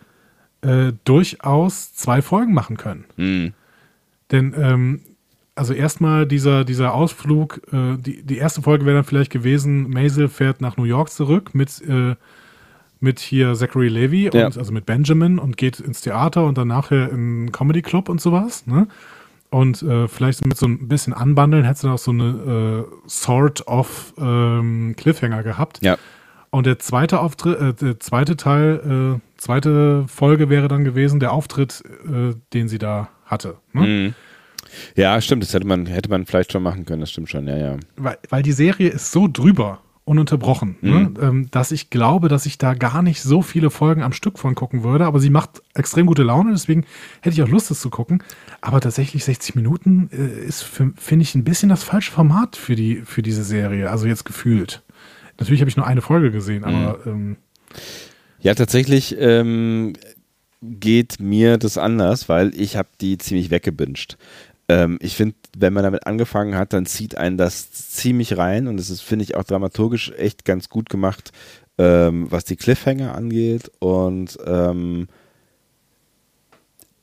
äh, 0.61 0.93
durchaus 1.05 1.93
zwei 1.93 2.23
Folgen 2.23 2.55
machen 2.55 2.77
können. 2.77 3.05
Mhm. 3.17 3.53
Denn, 4.31 4.55
ähm, 4.57 5.01
also 5.57 5.75
erstmal 5.75 6.25
dieser, 6.25 6.65
dieser 6.65 6.95
Ausflug, 6.95 7.63
äh, 7.73 7.97
die, 7.97 8.23
die 8.23 8.39
erste 8.39 8.63
Folge 8.63 8.87
wäre 8.87 8.99
dann 8.99 9.05
vielleicht 9.05 9.33
gewesen, 9.33 9.91
Maisel 9.91 10.29
fährt 10.29 10.61
nach 10.61 10.77
New 10.77 10.85
York 10.85 11.11
zurück 11.11 11.53
mit, 11.53 11.83
äh, 11.83 12.15
mit 13.05 13.21
hier 13.21 13.55
Zachary 13.55 13.89
Levy, 13.89 14.31
Ja. 14.33 14.47
und, 14.47 14.59
also 14.59 14.73
mit 14.73 14.87
Benjamin 14.87 15.39
und 15.39 15.57
geht 15.57 15.79
ins 15.79 16.01
Theater 16.01 16.45
und 16.45 16.59
dann 16.59 16.69
nachher 16.69 17.11
in 17.11 17.15
einen 17.15 17.53
Comedy 17.53 17.83
Club 17.83 18.09
und 18.09 18.21
sowas. 18.21 18.67
Ne? 18.67 18.89
Und 19.51 19.83
äh, 19.83 20.09
vielleicht 20.09 20.45
mit 20.45 20.57
so 20.57 20.67
ein 20.67 20.89
bisschen 20.89 21.13
Anbandeln 21.13 21.63
hättest 21.65 21.85
du 21.85 21.91
auch 21.91 21.99
so 21.99 22.11
eine 22.11 22.87
äh, 22.89 23.09
Sort 23.09 23.69
of 23.69 24.13
ähm, 24.19 24.95
Cliffhanger 24.97 25.45
gehabt. 25.45 25.79
Ja. 25.83 25.97
Und 26.51 26.67
der 26.67 26.79
zweite 26.81 27.21
Auftritt, 27.21 27.61
äh, 27.61 27.75
der 27.75 28.01
zweite 28.01 28.37
Teil, 28.37 29.21
äh, 29.21 29.41
zweite 29.41 30.07
Folge 30.09 30.51
wäre 30.51 30.67
dann 30.67 30.83
gewesen, 30.85 31.21
der 31.21 31.33
Auftritt, 31.33 31.83
äh, 32.05 32.35
den 32.53 32.69
sie 32.69 32.79
da 32.79 33.09
hatte. 33.27 33.57
Ne? 33.73 33.87
Mhm. 33.87 34.15
Ja, 34.97 35.21
stimmt, 35.21 35.43
das 35.45 35.55
hätte 35.55 35.67
man, 35.67 35.87
hätte 35.87 36.11
man 36.11 36.27
vielleicht 36.27 36.51
schon 36.53 36.63
machen 36.63 36.85
können, 36.85 37.01
das 37.01 37.11
stimmt 37.13 37.31
schon, 37.31 37.47
ja, 37.47 37.57
ja. 37.57 37.77
weil, 37.97 38.19
weil 38.31 38.43
die 38.43 38.53
Serie 38.53 38.89
ist 38.89 39.13
so 39.13 39.29
drüber, 39.33 39.81
ununterbrochen, 40.05 40.77
ne? 40.83 41.11
ähm, 41.21 41.51
dass 41.51 41.73
ich 41.73 41.89
glaube, 41.89 42.29
dass 42.29 42.45
ich 42.45 42.59
da 42.59 42.75
gar 42.75 43.01
nicht 43.01 43.23
so 43.23 43.41
viele 43.41 43.71
Folgen 43.71 44.03
am 44.03 44.13
Stück 44.13 44.39
von 44.39 44.55
gucken 44.55 44.85
würde. 44.85 45.07
Aber 45.07 45.19
sie 45.19 45.31
macht 45.31 45.63
extrem 45.75 46.07
gute 46.07 46.23
Laune, 46.23 46.53
deswegen 46.53 46.85
hätte 47.23 47.35
ich 47.35 47.43
auch 47.43 47.49
Lust, 47.49 47.71
das 47.71 47.81
zu 47.81 47.89
gucken. 47.89 48.23
Aber 48.61 48.81
tatsächlich 48.81 49.25
60 49.25 49.55
Minuten 49.55 50.11
äh, 50.13 50.45
ist, 50.47 50.63
finde 50.63 51.23
ich, 51.23 51.35
ein 51.35 51.45
bisschen 51.45 51.71
das 51.71 51.83
falsche 51.83 52.13
Format 52.13 52.57
für, 52.57 52.75
die, 52.75 52.97
für 52.97 53.23
diese 53.23 53.45
Serie. 53.45 53.91
Also 53.91 54.07
jetzt 54.07 54.25
gefühlt. 54.25 54.83
Natürlich 55.39 55.61
habe 55.63 55.71
ich 55.71 55.77
nur 55.77 55.87
eine 55.87 56.03
Folge 56.03 56.31
gesehen, 56.31 56.65
aber 56.65 56.99
ähm, 57.07 57.37
Ja, 58.41 58.55
tatsächlich 58.55 59.17
ähm, 59.19 59.95
geht 60.61 61.19
mir 61.19 61.57
das 61.57 61.79
anders, 61.79 62.29
weil 62.29 62.53
ich 62.55 62.77
habe 62.77 62.89
die 63.01 63.17
ziemlich 63.17 63.51
weggebinged. 63.51 64.19
Ähm, 64.69 64.99
ich 65.01 65.17
finde, 65.17 65.37
wenn 65.57 65.73
man 65.73 65.85
damit 65.85 66.07
angefangen 66.07 66.57
hat, 66.57 66.73
dann 66.73 66.87
zieht 66.87 67.17
einen 67.17 67.37
das 67.37 67.71
ziemlich 67.73 68.37
rein 68.37 68.67
und 68.67 68.77
das 68.77 68.91
ist, 68.91 69.03
finde 69.03 69.25
ich, 69.25 69.37
auch 69.37 69.45
dramaturgisch 69.45 70.13
echt 70.17 70.45
ganz 70.45 70.69
gut 70.69 70.89
gemacht, 70.89 71.33
ähm, 71.77 72.31
was 72.31 72.45
die 72.45 72.57
Cliffhanger 72.57 73.15
angeht 73.15 73.71
und 73.81 74.39
ähm, 74.47 75.09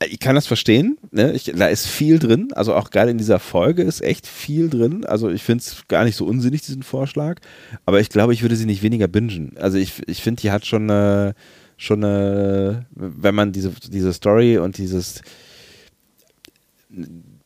ich 0.08 0.18
kann 0.18 0.34
das 0.34 0.48
verstehen, 0.48 0.98
ne? 1.12 1.32
ich, 1.32 1.44
da 1.54 1.68
ist 1.68 1.86
viel 1.86 2.18
drin, 2.18 2.48
also 2.54 2.74
auch 2.74 2.90
gerade 2.90 3.12
in 3.12 3.18
dieser 3.18 3.38
Folge 3.38 3.82
ist 3.82 4.00
echt 4.00 4.26
viel 4.26 4.68
drin, 4.68 5.04
also 5.04 5.30
ich 5.30 5.44
finde 5.44 5.62
es 5.62 5.86
gar 5.86 6.04
nicht 6.04 6.16
so 6.16 6.26
unsinnig, 6.26 6.62
diesen 6.62 6.82
Vorschlag, 6.82 7.38
aber 7.86 8.00
ich 8.00 8.08
glaube, 8.08 8.32
ich 8.32 8.42
würde 8.42 8.56
sie 8.56 8.66
nicht 8.66 8.82
weniger 8.82 9.06
bingen. 9.06 9.56
Also 9.56 9.78
ich, 9.78 10.02
ich 10.08 10.20
finde, 10.20 10.42
die 10.42 10.50
hat 10.50 10.66
schon 10.66 10.90
eine, 10.90 11.34
schon 11.76 12.02
eine, 12.02 12.86
wenn 12.94 13.34
man 13.34 13.52
diese, 13.52 13.70
diese 13.70 14.12
Story 14.12 14.58
und 14.58 14.78
dieses 14.78 15.22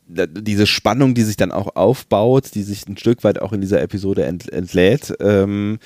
diese 0.07 0.67
Spannung, 0.67 1.13
die 1.13 1.23
sich 1.23 1.35
dann 1.37 1.51
auch 1.51 1.75
aufbaut, 1.75 2.55
die 2.55 2.63
sich 2.63 2.87
ein 2.87 2.97
Stück 2.97 3.23
weit 3.23 3.41
auch 3.41 3.53
in 3.53 3.61
dieser 3.61 3.81
Episode 3.81 4.25
ent, 4.25 4.51
entlädt, 4.51 5.13
ähm, 5.19 5.79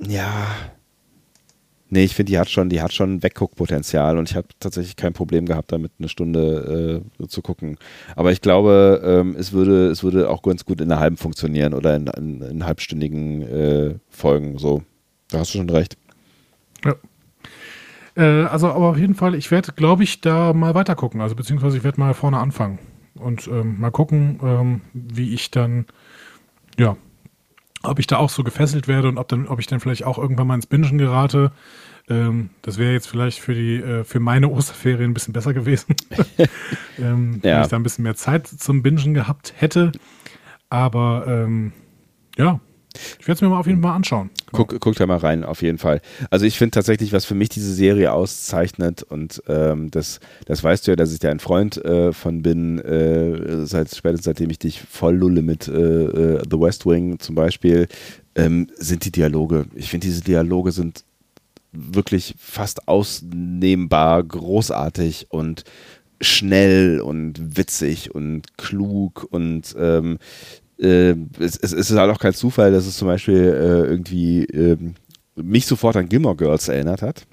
ja, 0.00 0.46
nee, 1.90 2.04
ich 2.04 2.14
finde, 2.14 2.30
die 2.30 2.38
hat 2.38 2.48
schon, 2.48 2.68
die 2.68 2.80
hat 2.80 2.92
schon 2.92 3.22
Wegguckpotenzial 3.22 4.16
und 4.16 4.30
ich 4.30 4.36
habe 4.36 4.48
tatsächlich 4.60 4.94
kein 4.94 5.12
Problem 5.12 5.46
gehabt, 5.46 5.72
damit 5.72 5.92
eine 5.98 6.08
Stunde 6.08 7.02
äh, 7.20 7.26
zu 7.26 7.42
gucken. 7.42 7.78
Aber 8.14 8.30
ich 8.30 8.40
glaube, 8.40 9.02
ähm, 9.04 9.34
es 9.36 9.52
würde, 9.52 9.88
es 9.88 10.04
würde 10.04 10.30
auch 10.30 10.42
ganz 10.42 10.64
gut 10.64 10.80
in 10.80 10.92
einer 10.92 11.00
halben 11.00 11.16
funktionieren 11.16 11.74
oder 11.74 11.96
in, 11.96 12.06
in, 12.06 12.42
in 12.42 12.64
halbstündigen 12.64 13.42
äh, 13.42 13.94
Folgen. 14.08 14.58
So, 14.58 14.82
da 15.30 15.40
hast 15.40 15.54
du 15.54 15.58
schon 15.58 15.70
recht. 15.70 15.96
Ja. 16.84 16.94
Äh, 18.16 18.46
also, 18.46 18.68
aber 18.68 18.90
auf 18.90 18.98
jeden 18.98 19.16
Fall, 19.16 19.34
ich 19.34 19.50
werde, 19.50 19.72
glaube 19.72 20.04
ich, 20.04 20.20
da 20.20 20.52
mal 20.52 20.74
weiter 20.74 20.94
gucken. 20.94 21.20
Also, 21.20 21.34
beziehungsweise 21.34 21.76
ich 21.76 21.84
werde 21.84 21.98
mal 21.98 22.14
vorne 22.14 22.38
anfangen 22.38 22.78
und 23.18 23.46
ähm, 23.48 23.80
mal 23.80 23.90
gucken, 23.90 24.38
ähm, 24.42 24.80
wie 24.92 25.34
ich 25.34 25.50
dann, 25.50 25.86
ja, 26.78 26.96
ob 27.82 27.98
ich 27.98 28.06
da 28.06 28.16
auch 28.16 28.30
so 28.30 28.42
gefesselt 28.42 28.88
werde 28.88 29.08
und 29.08 29.18
ob, 29.18 29.28
dann, 29.28 29.46
ob 29.46 29.60
ich 29.60 29.66
dann 29.66 29.80
vielleicht 29.80 30.04
auch 30.04 30.18
irgendwann 30.18 30.46
mal 30.46 30.54
ins 30.54 30.66
Bingen 30.66 30.98
gerate. 30.98 31.52
Ähm, 32.08 32.50
das 32.62 32.78
wäre 32.78 32.92
jetzt 32.92 33.08
vielleicht 33.08 33.38
für 33.40 33.54
die, 33.54 33.76
äh, 33.76 34.04
für 34.04 34.20
meine 34.20 34.48
Osterferien 34.50 35.10
ein 35.10 35.14
bisschen 35.14 35.32
besser 35.34 35.54
gewesen. 35.54 35.94
ähm, 36.98 37.40
Ja. 37.42 37.56
Wenn 37.56 37.62
ich 37.62 37.68
da 37.68 37.76
ein 37.76 37.82
bisschen 37.82 38.04
mehr 38.04 38.16
Zeit 38.16 38.46
zum 38.46 38.82
Bingen 38.82 39.14
gehabt 39.14 39.54
hätte. 39.56 39.92
Aber 40.70 41.24
ähm, 41.26 41.72
ja, 42.36 42.60
ich 43.18 43.28
werde 43.28 43.36
es 43.36 43.40
mir 43.42 43.48
mal 43.48 43.58
auf 43.58 43.66
jeden 43.66 43.82
Fall 43.82 43.92
anschauen. 43.92 44.30
Guck, 44.52 44.80
guck 44.80 44.94
da 44.96 45.06
mal 45.06 45.18
rein, 45.18 45.44
auf 45.44 45.62
jeden 45.62 45.78
Fall. 45.78 46.00
Also 46.30 46.46
ich 46.46 46.58
finde 46.58 46.72
tatsächlich, 46.72 47.12
was 47.12 47.24
für 47.24 47.34
mich 47.34 47.48
diese 47.48 47.72
Serie 47.72 48.12
auszeichnet 48.12 49.02
und 49.02 49.42
ähm, 49.46 49.90
das, 49.90 50.20
das 50.46 50.64
weißt 50.64 50.86
du 50.86 50.92
ja, 50.92 50.96
dass 50.96 51.12
ich 51.12 51.18
da 51.18 51.30
ein 51.30 51.40
Freund 51.40 51.76
äh, 51.84 52.12
von 52.12 52.42
bin, 52.42 52.78
äh, 52.78 53.66
seit 53.66 53.94
spätestens 53.94 54.24
seitdem 54.24 54.50
ich 54.50 54.58
dich 54.58 54.80
voll 54.80 55.16
lulle 55.16 55.42
mit 55.42 55.68
äh, 55.68 55.72
äh, 55.72 56.42
The 56.50 56.58
West 56.58 56.86
Wing 56.86 57.18
zum 57.18 57.34
Beispiel, 57.34 57.88
ähm, 58.34 58.68
sind 58.76 59.04
die 59.04 59.12
Dialoge. 59.12 59.66
Ich 59.74 59.90
finde, 59.90 60.06
diese 60.06 60.22
Dialoge 60.22 60.72
sind 60.72 61.04
wirklich 61.72 62.34
fast 62.38 62.88
ausnehmbar 62.88 64.22
großartig 64.22 65.26
und 65.30 65.64
schnell 66.20 67.00
und 67.00 67.56
witzig 67.56 68.14
und 68.14 68.56
klug 68.56 69.26
und 69.30 69.74
ähm, 69.78 70.18
äh, 70.78 71.14
es, 71.38 71.56
es, 71.56 71.72
ist 71.72 71.92
halt 71.92 72.10
auch 72.10 72.20
kein 72.20 72.34
Zufall, 72.34 72.72
dass 72.72 72.86
es 72.86 72.96
zum 72.96 73.08
Beispiel 73.08 73.36
äh, 73.36 73.90
irgendwie 73.90 74.44
ähm, 74.44 74.94
mich 75.34 75.66
sofort 75.66 75.96
an 75.96 76.08
Gilmore 76.08 76.36
Girls 76.36 76.68
erinnert 76.68 77.02
hat. 77.02 77.26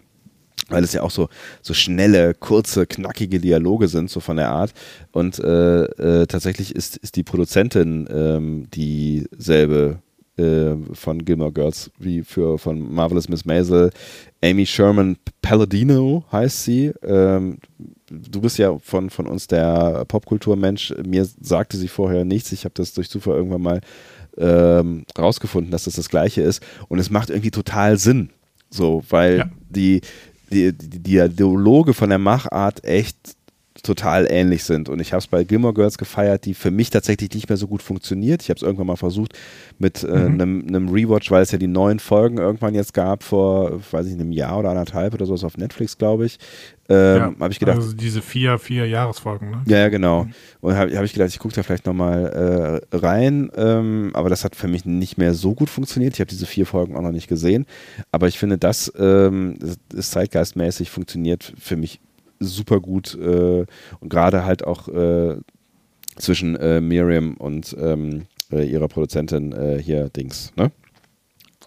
Weil 0.69 0.83
es 0.83 0.93
ja 0.93 1.03
auch 1.03 1.11
so, 1.11 1.29
so 1.61 1.75
schnelle, 1.75 2.33
kurze, 2.33 2.87
knackige 2.87 3.39
Dialoge 3.39 3.87
sind, 3.87 4.09
so 4.09 4.19
von 4.19 4.37
der 4.37 4.49
Art. 4.49 4.73
Und 5.11 5.37
äh, 5.37 5.83
äh, 5.83 6.25
tatsächlich 6.25 6.75
ist, 6.75 6.97
ist 6.97 7.15
die 7.17 7.23
Produzentin 7.23 8.07
ähm, 8.09 8.67
dieselbe 8.73 9.99
äh, 10.37 10.75
von 10.93 11.23
Gilmore 11.23 11.51
Girls 11.51 11.91
wie 11.99 12.23
für 12.23 12.57
von 12.57 12.91
Marvelous 12.91 13.29
Miss 13.29 13.45
Maisel. 13.45 13.91
Amy 14.43 14.65
Sherman 14.65 15.17
Palladino 15.41 16.25
heißt 16.31 16.63
sie. 16.63 16.91
Ähm, 17.03 17.59
du 18.09 18.41
bist 18.41 18.57
ja 18.57 18.77
von, 18.79 19.09
von 19.09 19.27
uns 19.27 19.47
der 19.47 20.05
Popkulturmensch. 20.07 20.93
Mir 21.05 21.25
sagte 21.25 21.77
sie 21.77 21.87
vorher 21.87 22.25
nichts. 22.25 22.51
Ich 22.51 22.65
habe 22.65 22.73
das 22.75 22.93
durch 22.93 23.09
Zufall 23.09 23.35
irgendwann 23.35 23.61
mal 23.61 23.81
ähm, 24.37 25.05
rausgefunden, 25.17 25.71
dass 25.71 25.85
das 25.85 25.95
das 25.95 26.09
Gleiche 26.09 26.41
ist. 26.41 26.61
Und 26.87 26.99
es 26.99 27.09
macht 27.09 27.29
irgendwie 27.29 27.51
total 27.51 27.97
Sinn. 27.97 28.29
So, 28.69 29.03
weil 29.09 29.37
ja. 29.37 29.49
die, 29.69 30.01
die, 30.51 30.73
die 30.73 30.99
Dialoge 30.99 31.93
von 31.93 32.09
der 32.09 32.19
Machart 32.19 32.83
echt 32.83 33.35
total 33.83 34.27
ähnlich 34.29 34.63
sind. 34.63 34.89
Und 34.89 34.99
ich 34.99 35.13
habe 35.13 35.19
es 35.19 35.27
bei 35.27 35.43
Gilmore 35.43 35.73
Girls 35.73 35.97
gefeiert, 35.97 36.45
die 36.45 36.53
für 36.53 36.71
mich 36.71 36.89
tatsächlich 36.89 37.33
nicht 37.33 37.49
mehr 37.49 37.57
so 37.57 37.67
gut 37.67 37.83
funktioniert. 37.83 38.41
Ich 38.41 38.49
habe 38.49 38.57
es 38.57 38.63
irgendwann 38.63 38.87
mal 38.87 38.95
versucht 38.95 39.33
mit 39.77 40.03
äh, 40.03 40.07
einem, 40.07 40.59
mhm. 40.59 40.67
einem 40.67 40.89
Rewatch, 40.89 41.29
weil 41.31 41.43
es 41.43 41.51
ja 41.51 41.57
die 41.57 41.67
neuen 41.67 41.99
Folgen 41.99 42.37
irgendwann 42.37 42.73
jetzt 42.73 42.93
gab 42.93 43.23
vor, 43.23 43.79
weiß 43.91 44.07
ich, 44.07 44.13
einem 44.13 44.31
Jahr 44.31 44.59
oder 44.59 44.69
anderthalb 44.69 45.13
oder 45.13 45.25
sowas 45.25 45.43
auf 45.43 45.57
Netflix, 45.57 45.97
glaube 45.97 46.25
ich. 46.25 46.39
Ähm, 46.87 47.17
ja, 47.17 47.33
habe 47.39 47.51
ich 47.51 47.59
gedacht. 47.59 47.77
Also 47.77 47.93
diese 47.93 48.21
vier, 48.21 48.59
vier 48.59 48.87
Jahresfolgen, 48.87 49.49
ne? 49.49 49.63
Ja, 49.65 49.79
ja, 49.79 49.89
genau. 49.89 50.27
Und 50.61 50.75
habe 50.75 50.95
hab 50.95 51.03
ich 51.03 51.13
gedacht, 51.13 51.29
ich 51.29 51.39
gucke 51.39 51.55
da 51.55 51.63
vielleicht 51.63 51.87
nochmal 51.87 52.81
äh, 52.91 52.95
rein. 52.95 53.49
Ähm, 53.55 54.11
aber 54.13 54.29
das 54.29 54.43
hat 54.43 54.55
für 54.55 54.67
mich 54.67 54.85
nicht 54.85 55.17
mehr 55.17 55.33
so 55.33 55.55
gut 55.55 55.69
funktioniert. 55.69 56.13
Ich 56.13 56.19
habe 56.19 56.29
diese 56.29 56.45
vier 56.45 56.65
Folgen 56.65 56.95
auch 56.95 57.01
noch 57.01 57.11
nicht 57.11 57.27
gesehen. 57.27 57.65
Aber 58.11 58.27
ich 58.27 58.37
finde, 58.37 58.57
das 58.57 58.91
ähm, 58.97 59.57
ist 59.93 60.11
zeitgeistmäßig 60.11 60.91
funktioniert 60.91 61.53
für 61.57 61.75
mich 61.75 61.99
super 62.39 62.79
gut 62.79 63.15
äh, 63.15 63.65
und 63.99 64.09
gerade 64.09 64.45
halt 64.45 64.65
auch 64.65 64.87
äh, 64.87 65.37
zwischen 66.17 66.55
äh, 66.55 66.81
Miriam 66.81 67.35
und 67.35 67.75
ähm, 67.79 68.27
äh, 68.51 68.65
ihrer 68.69 68.87
Produzentin 68.87 69.53
äh, 69.53 69.81
hier 69.81 70.09
Dings, 70.09 70.51
ne? 70.55 70.71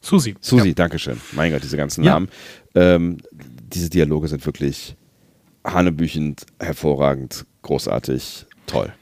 Susi. 0.00 0.36
Susi, 0.40 0.68
ja. 0.68 0.74
Dankeschön. 0.74 1.20
Mein 1.32 1.52
Gott, 1.52 1.64
diese 1.64 1.76
ganzen 1.76 2.04
ja. 2.04 2.12
Namen. 2.12 2.28
Ähm, 2.74 3.18
diese 3.32 3.90
Dialoge 3.90 4.28
sind 4.28 4.46
wirklich 4.46 4.96
hanebüchend, 5.72 6.46
hervorragend, 6.58 7.46
großartig, 7.62 8.46
toll. 8.66 8.92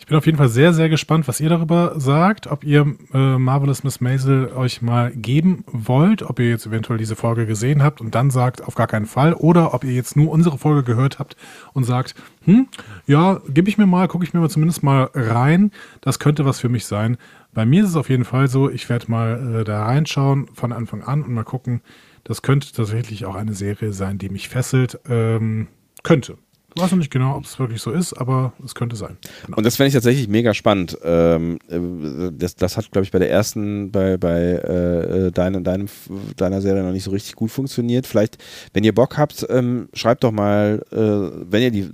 Ich 0.00 0.06
bin 0.06 0.16
auf 0.16 0.26
jeden 0.26 0.38
Fall 0.38 0.48
sehr, 0.48 0.72
sehr 0.72 0.88
gespannt, 0.88 1.26
was 1.26 1.40
ihr 1.40 1.48
darüber 1.48 1.98
sagt, 1.98 2.46
ob 2.46 2.62
ihr 2.62 2.94
äh, 3.12 3.36
Marvelous 3.36 3.82
Miss 3.82 4.00
Maisel 4.00 4.52
euch 4.52 4.80
mal 4.80 5.10
geben 5.10 5.64
wollt, 5.66 6.22
ob 6.22 6.38
ihr 6.38 6.48
jetzt 6.48 6.66
eventuell 6.66 6.98
diese 6.98 7.16
Folge 7.16 7.46
gesehen 7.46 7.82
habt 7.82 8.00
und 8.00 8.14
dann 8.14 8.30
sagt, 8.30 8.62
auf 8.62 8.76
gar 8.76 8.86
keinen 8.86 9.06
Fall, 9.06 9.34
oder 9.34 9.74
ob 9.74 9.82
ihr 9.82 9.92
jetzt 9.92 10.16
nur 10.16 10.30
unsere 10.30 10.56
Folge 10.56 10.84
gehört 10.84 11.18
habt 11.18 11.36
und 11.72 11.82
sagt, 11.82 12.14
hm, 12.44 12.68
ja, 13.06 13.40
gebe 13.48 13.68
ich 13.68 13.76
mir 13.76 13.86
mal, 13.86 14.06
gucke 14.06 14.24
ich 14.24 14.32
mir 14.32 14.40
mal 14.40 14.48
zumindest 14.48 14.84
mal 14.84 15.10
rein, 15.14 15.72
das 16.00 16.20
könnte 16.20 16.44
was 16.44 16.60
für 16.60 16.68
mich 16.68 16.86
sein. 16.86 17.16
Bei 17.52 17.66
mir 17.66 17.82
ist 17.82 17.90
es 17.90 17.96
auf 17.96 18.08
jeden 18.08 18.24
Fall 18.24 18.46
so, 18.46 18.70
ich 18.70 18.88
werde 18.88 19.10
mal 19.10 19.60
äh, 19.60 19.64
da 19.64 19.84
reinschauen 19.84 20.48
von 20.54 20.72
Anfang 20.72 21.02
an 21.02 21.24
und 21.24 21.34
mal 21.34 21.44
gucken, 21.44 21.82
das 22.22 22.42
könnte 22.42 22.72
tatsächlich 22.72 23.24
auch 23.24 23.34
eine 23.34 23.54
Serie 23.54 23.92
sein, 23.92 24.18
die 24.18 24.28
mich 24.28 24.48
fesselt, 24.48 25.00
ähm, 25.08 25.66
könnte. 26.02 26.36
Ich 26.76 26.82
weiß 26.82 26.90
noch 26.92 26.98
nicht 26.98 27.10
genau, 27.10 27.34
ob 27.34 27.44
es 27.44 27.58
wirklich 27.58 27.80
so 27.80 27.90
ist, 27.90 28.12
aber 28.12 28.52
es 28.64 28.74
könnte 28.74 28.94
sein. 28.94 29.16
Genau. 29.46 29.56
Und 29.56 29.64
das 29.64 29.76
fände 29.76 29.88
ich 29.88 29.94
tatsächlich 29.94 30.28
mega 30.28 30.54
spannend. 30.54 30.96
Ähm, 31.02 31.58
äh, 31.68 32.30
das, 32.30 32.56
das 32.56 32.76
hat, 32.76 32.90
glaube 32.92 33.04
ich, 33.04 33.10
bei 33.10 33.18
der 33.18 33.30
ersten, 33.30 33.90
bei, 33.90 34.16
bei 34.16 34.38
äh, 34.38 35.26
äh 35.26 35.30
deinem, 35.32 35.64
deinem, 35.64 35.88
deiner 36.36 36.60
Serie 36.60 36.84
noch 36.84 36.92
nicht 36.92 37.04
so 37.04 37.10
richtig 37.10 37.34
gut 37.34 37.50
funktioniert. 37.50 38.06
Vielleicht, 38.06 38.38
wenn 38.74 38.84
ihr 38.84 38.94
Bock 38.94 39.16
habt, 39.16 39.46
ähm, 39.48 39.88
schreibt 39.94 40.22
doch 40.24 40.30
mal, 40.30 40.84
äh, 40.92 41.50
wenn 41.50 41.62
ihr 41.62 41.70
die, 41.70 41.90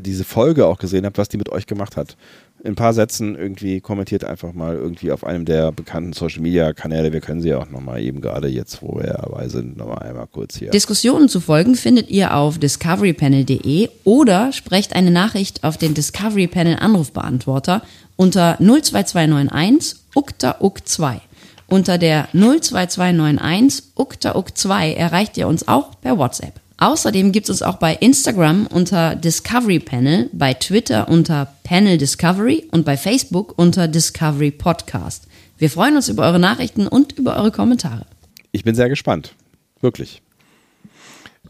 diese 0.00 0.24
Folge 0.24 0.66
auch 0.66 0.78
gesehen 0.78 1.04
habt, 1.04 1.18
was 1.18 1.28
die 1.28 1.36
mit 1.36 1.50
euch 1.50 1.66
gemacht 1.66 1.96
hat 1.96 2.16
in 2.64 2.72
ein 2.72 2.74
paar 2.74 2.92
Sätzen 2.92 3.36
irgendwie 3.36 3.80
kommentiert 3.80 4.24
einfach 4.24 4.52
mal 4.52 4.74
irgendwie 4.74 5.12
auf 5.12 5.24
einem 5.24 5.44
der 5.44 5.70
bekannten 5.72 6.12
Social 6.12 6.40
Media 6.40 6.72
Kanäle. 6.72 7.12
Wir 7.12 7.20
können 7.20 7.40
sie 7.40 7.50
ja 7.50 7.58
auch 7.58 7.70
nochmal 7.70 8.02
eben 8.02 8.20
gerade 8.20 8.48
jetzt, 8.48 8.82
wo 8.82 8.96
wir 8.96 9.18
dabei 9.22 9.48
sind, 9.48 9.76
nochmal 9.76 10.00
einmal 10.00 10.26
kurz 10.26 10.56
hier. 10.56 10.70
Diskussionen 10.70 11.28
zu 11.28 11.40
folgen 11.40 11.76
findet 11.76 12.10
ihr 12.10 12.34
auf 12.34 12.58
discoverypanel.de 12.58 13.88
oder 14.04 14.52
sprecht 14.52 14.94
eine 14.94 15.10
Nachricht 15.10 15.62
auf 15.64 15.76
den 15.76 15.94
Discovery 15.94 16.48
Panel 16.48 16.76
Anrufbeantworter 16.76 17.82
unter 18.16 18.56
02291 18.58 20.00
ukta 20.14 20.56
uk 20.60 20.86
2 20.86 21.20
Unter 21.68 21.98
der 21.98 22.28
02291 22.32 23.84
ukta 23.94 24.34
uk 24.34 24.56
2 24.56 24.94
erreicht 24.94 25.36
ihr 25.36 25.46
uns 25.46 25.68
auch 25.68 26.00
per 26.00 26.18
WhatsApp. 26.18 26.60
Außerdem 26.78 27.32
gibt 27.32 27.48
es 27.48 27.50
uns 27.50 27.62
auch 27.62 27.76
bei 27.76 27.94
Instagram 27.94 28.68
unter 28.68 29.16
Discovery 29.16 29.80
Panel, 29.80 30.30
bei 30.32 30.54
Twitter 30.54 31.08
unter 31.08 31.52
Panel 31.64 31.98
Discovery 31.98 32.68
und 32.70 32.84
bei 32.84 32.96
Facebook 32.96 33.58
unter 33.58 33.88
Discovery 33.88 34.52
Podcast. 34.52 35.26
Wir 35.58 35.70
freuen 35.70 35.96
uns 35.96 36.08
über 36.08 36.22
eure 36.22 36.38
Nachrichten 36.38 36.86
und 36.86 37.18
über 37.18 37.36
eure 37.36 37.50
Kommentare. 37.50 38.06
Ich 38.52 38.62
bin 38.62 38.76
sehr 38.76 38.88
gespannt. 38.88 39.34
Wirklich. 39.80 40.22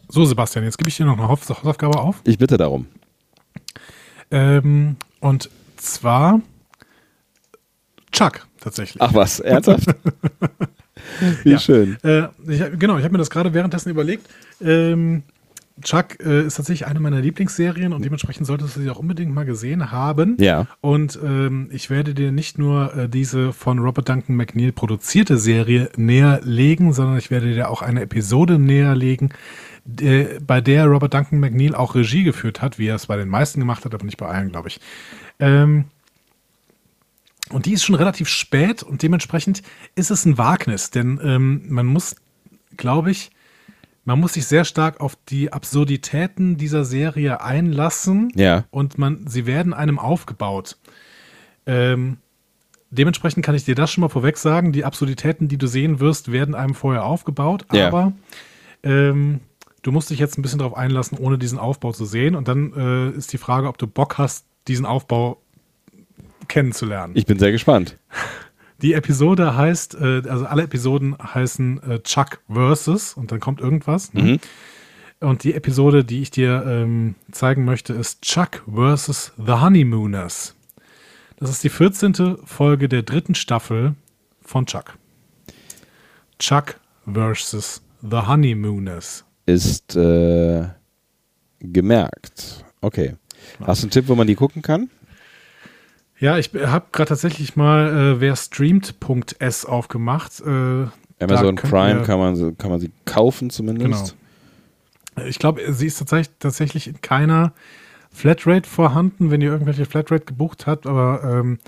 So, 0.07 0.25
Sebastian, 0.25 0.65
jetzt 0.65 0.79
gebe 0.79 0.89
ich 0.89 0.97
dir 0.97 1.05
noch 1.05 1.17
eine 1.19 1.27
Hausaufgabe 1.27 1.99
auf. 1.99 2.21
Ich 2.23 2.39
bitte 2.39 2.57
darum. 2.57 2.87
Ähm, 4.31 4.95
und 5.19 5.49
zwar 5.77 6.41
Chuck, 8.11 8.47
tatsächlich. 8.59 9.01
Ach 9.01 9.13
was, 9.13 9.39
ernsthaft? 9.39 9.89
Wie 11.43 11.51
ja. 11.51 11.59
schön. 11.59 11.97
Äh, 12.03 12.27
ich, 12.47 12.61
genau, 12.77 12.97
ich 12.97 13.03
habe 13.03 13.11
mir 13.11 13.17
das 13.17 13.29
gerade 13.29 13.53
währenddessen 13.53 13.89
überlegt. 13.89 14.27
Ähm, 14.61 15.23
Chuck 15.81 16.19
äh, 16.23 16.45
ist 16.45 16.55
tatsächlich 16.55 16.87
eine 16.87 16.99
meiner 16.99 17.21
Lieblingsserien 17.21 17.93
und 17.93 18.03
dementsprechend 18.03 18.45
solltest 18.45 18.75
du 18.75 18.81
sie 18.81 18.89
auch 18.89 18.97
unbedingt 18.97 19.33
mal 19.33 19.45
gesehen 19.45 19.91
haben. 19.91 20.35
Ja. 20.39 20.67
Und 20.81 21.17
ähm, 21.23 21.69
ich 21.71 21.89
werde 21.89 22.13
dir 22.13 22.31
nicht 22.31 22.57
nur 22.57 22.95
äh, 22.95 23.09
diese 23.09 23.53
von 23.53 23.79
Robert 23.79 24.09
Duncan 24.09 24.35
McNeil 24.35 24.71
produzierte 24.71 25.37
Serie 25.37 25.89
näher 25.95 26.41
legen, 26.43 26.93
sondern 26.93 27.17
ich 27.17 27.31
werde 27.31 27.53
dir 27.53 27.69
auch 27.69 27.81
eine 27.81 28.01
Episode 28.01 28.59
näher 28.59 28.95
legen, 28.95 29.29
äh, 30.01 30.39
bei 30.45 30.61
der 30.61 30.85
Robert 30.85 31.13
Duncan 31.13 31.39
McNeil 31.39 31.75
auch 31.75 31.95
Regie 31.95 32.23
geführt 32.23 32.61
hat, 32.61 32.77
wie 32.79 32.87
er 32.87 32.95
es 32.95 33.07
bei 33.07 33.17
den 33.17 33.29
meisten 33.29 33.59
gemacht 33.59 33.85
hat, 33.85 33.93
aber 33.93 34.05
nicht 34.05 34.17
bei 34.17 34.27
allen, 34.27 34.51
glaube 34.51 34.67
ich. 34.67 34.79
Ähm, 35.39 35.85
und 37.51 37.65
die 37.65 37.73
ist 37.73 37.83
schon 37.83 37.95
relativ 37.95 38.27
spät 38.27 38.83
und 38.83 39.03
dementsprechend 39.03 39.61
ist 39.95 40.11
es 40.11 40.25
ein 40.25 40.37
Wagnis, 40.37 40.91
denn 40.91 41.19
ähm, 41.23 41.63
man 41.67 41.85
muss, 41.85 42.15
glaube 42.77 43.11
ich, 43.11 43.31
man 44.09 44.19
muss 44.19 44.33
sich 44.33 44.47
sehr 44.47 44.65
stark 44.65 45.01
auf 45.01 45.17
die 45.29 45.53
Absurditäten 45.53 46.57
dieser 46.57 46.83
Serie 46.83 47.41
einlassen. 47.41 48.31
Ja. 48.33 48.65
Und 48.71 48.97
man, 48.97 49.27
sie 49.27 49.45
werden 49.45 49.71
einem 49.71 49.99
aufgebaut. 49.99 50.77
Ähm, 51.67 52.17
dementsprechend 52.89 53.45
kann 53.45 53.53
ich 53.53 53.65
dir 53.65 53.75
das 53.75 53.91
schon 53.91 54.01
mal 54.01 54.09
vorweg 54.09 54.37
sagen. 54.37 54.71
Die 54.71 54.83
Absurditäten, 54.83 55.47
die 55.47 55.59
du 55.59 55.67
sehen 55.67 55.99
wirst, 55.99 56.31
werden 56.31 56.55
einem 56.55 56.73
vorher 56.73 57.05
aufgebaut. 57.05 57.67
Ja. 57.71 57.87
Aber 57.87 58.13
ähm, 58.81 59.41
du 59.83 59.91
musst 59.91 60.09
dich 60.09 60.17
jetzt 60.17 60.39
ein 60.39 60.41
bisschen 60.41 60.57
darauf 60.57 60.75
einlassen, 60.75 61.17
ohne 61.19 61.37
diesen 61.37 61.59
Aufbau 61.59 61.91
zu 61.91 62.05
sehen. 62.05 62.35
Und 62.35 62.47
dann 62.47 62.73
äh, 62.73 63.09
ist 63.11 63.31
die 63.31 63.37
Frage, 63.37 63.67
ob 63.67 63.77
du 63.77 63.85
Bock 63.85 64.17
hast, 64.17 64.45
diesen 64.67 64.87
Aufbau 64.87 65.39
kennenzulernen. 66.49 67.13
Ich 67.15 67.25
bin 67.25 67.39
sehr 67.39 67.53
gespannt. 67.53 67.97
Die 68.81 68.93
Episode 68.93 69.55
heißt, 69.55 69.95
äh, 69.95 70.23
also 70.27 70.45
alle 70.45 70.63
Episoden 70.63 71.15
heißen 71.17 71.83
äh, 71.83 71.99
Chuck 71.99 72.41
versus 72.51 73.13
und 73.13 73.31
dann 73.31 73.39
kommt 73.39 73.61
irgendwas. 73.61 74.13
Ne? 74.13 74.21
Mhm. 74.23 74.39
Und 75.21 75.43
die 75.43 75.53
Episode, 75.53 76.05
die 76.05 76.21
ich 76.21 76.31
dir 76.31 76.63
ähm, 76.65 77.15
zeigen 77.31 77.65
möchte, 77.65 77.93
ist 77.93 78.21
Chuck 78.21 78.63
versus 78.73 79.33
The 79.37 79.53
Honeymooners. 79.53 80.55
Das 81.37 81.49
ist 81.49 81.63
die 81.63 81.69
14. 81.69 82.37
Folge 82.45 82.87
der 82.87 83.03
dritten 83.03 83.35
Staffel 83.35 83.95
von 84.41 84.65
Chuck. 84.65 84.97
Chuck 86.37 86.79
versus 87.11 87.81
The 88.01 88.27
Honeymooners. 88.27 89.25
Ist 89.45 89.95
äh, 89.97 90.67
gemerkt. 91.59 92.63
Okay. 92.81 93.15
Hast 93.61 93.81
du 93.81 93.85
einen 93.85 93.91
Tipp, 93.91 94.07
wo 94.07 94.15
man 94.15 94.27
die 94.27 94.35
gucken 94.35 94.61
kann? 94.61 94.89
Ja, 96.19 96.37
ich 96.37 96.51
habe 96.53 96.87
gerade 96.91 97.09
tatsächlich 97.09 97.55
mal 97.55 98.15
äh, 98.15 98.21
wer 98.21 98.35
streamt.s 98.35 99.65
aufgemacht. 99.65 100.41
Äh, 100.41 100.87
Amazon 101.21 101.55
Prime 101.55 102.03
kann 102.03 102.19
man, 102.19 102.57
kann 102.57 102.69
man 102.69 102.79
sie 102.79 102.91
kaufen 103.05 103.49
zumindest. 103.49 104.15
Genau. 105.15 105.27
Ich 105.27 105.39
glaube, 105.39 105.73
sie 105.73 105.87
ist 105.87 105.99
tatsächlich, 105.99 106.35
tatsächlich 106.39 106.87
in 106.87 107.01
keiner 107.01 107.53
Flatrate 108.11 108.67
vorhanden, 108.67 109.31
wenn 109.31 109.41
ihr 109.41 109.51
irgendwelche 109.51 109.85
Flatrate 109.85 110.25
gebucht 110.25 110.67
habt, 110.67 110.87
aber 110.87 111.23
ähm, 111.23 111.59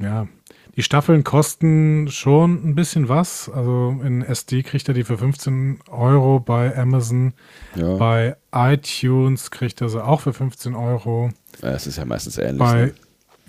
ja, 0.00 0.26
die 0.76 0.82
Staffeln 0.82 1.22
kosten 1.22 2.08
schon 2.10 2.68
ein 2.68 2.74
bisschen 2.74 3.08
was. 3.08 3.48
Also 3.48 3.96
in 4.02 4.22
SD 4.22 4.62
kriegt 4.64 4.88
er 4.88 4.94
die 4.94 5.04
für 5.04 5.16
15 5.18 5.80
Euro 5.88 6.40
bei 6.40 6.76
Amazon. 6.76 7.32
Ja. 7.76 7.94
Bei 7.96 8.36
iTunes 8.52 9.50
kriegt 9.50 9.80
er 9.80 9.88
sie 9.88 10.04
auch 10.04 10.22
für 10.22 10.32
15 10.32 10.74
Euro. 10.74 11.30
Ja, 11.62 11.70
es 11.70 11.86
ist 11.86 11.96
ja 11.96 12.04
meistens 12.04 12.38
ähnlich. 12.38 12.58
Bei 12.58 12.86
ne? 12.86 12.94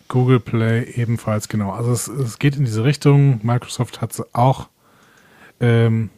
Google 0.07 0.39
Play 0.39 0.83
ebenfalls, 0.83 1.49
genau. 1.49 1.71
Also 1.71 1.91
es, 1.91 2.07
es 2.07 2.37
geht 2.37 2.57
in 2.57 2.65
diese 2.65 2.83
Richtung. 2.83 3.39
Microsoft 3.43 4.01
hat 4.01 4.13
sie 4.13 4.23
auch. 4.33 4.69
Ähm, 5.59 6.11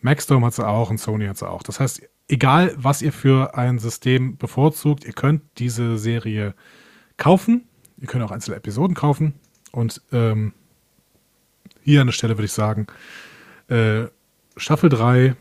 Maxdome 0.00 0.46
hat 0.46 0.54
sie 0.54 0.66
auch 0.66 0.88
und 0.88 0.98
Sony 0.98 1.26
hat 1.26 1.36
sie 1.36 1.48
auch. 1.48 1.62
Das 1.62 1.80
heißt, 1.80 2.02
egal 2.28 2.72
was 2.76 3.02
ihr 3.02 3.12
für 3.12 3.56
ein 3.56 3.78
System 3.78 4.38
bevorzugt, 4.38 5.04
ihr 5.04 5.12
könnt 5.12 5.42
diese 5.58 5.98
Serie 5.98 6.54
kaufen. 7.18 7.68
Ihr 7.98 8.06
könnt 8.06 8.24
auch 8.24 8.30
einzelne 8.30 8.56
Episoden 8.56 8.94
kaufen. 8.94 9.34
Und 9.76 10.00
ähm, 10.10 10.54
hier 11.82 12.00
an 12.00 12.06
der 12.06 12.14
Stelle 12.14 12.38
würde 12.38 12.46
ich 12.46 12.52
sagen, 12.52 12.86
äh, 13.68 14.04
Staffel 14.56 14.88
3, 14.88 15.36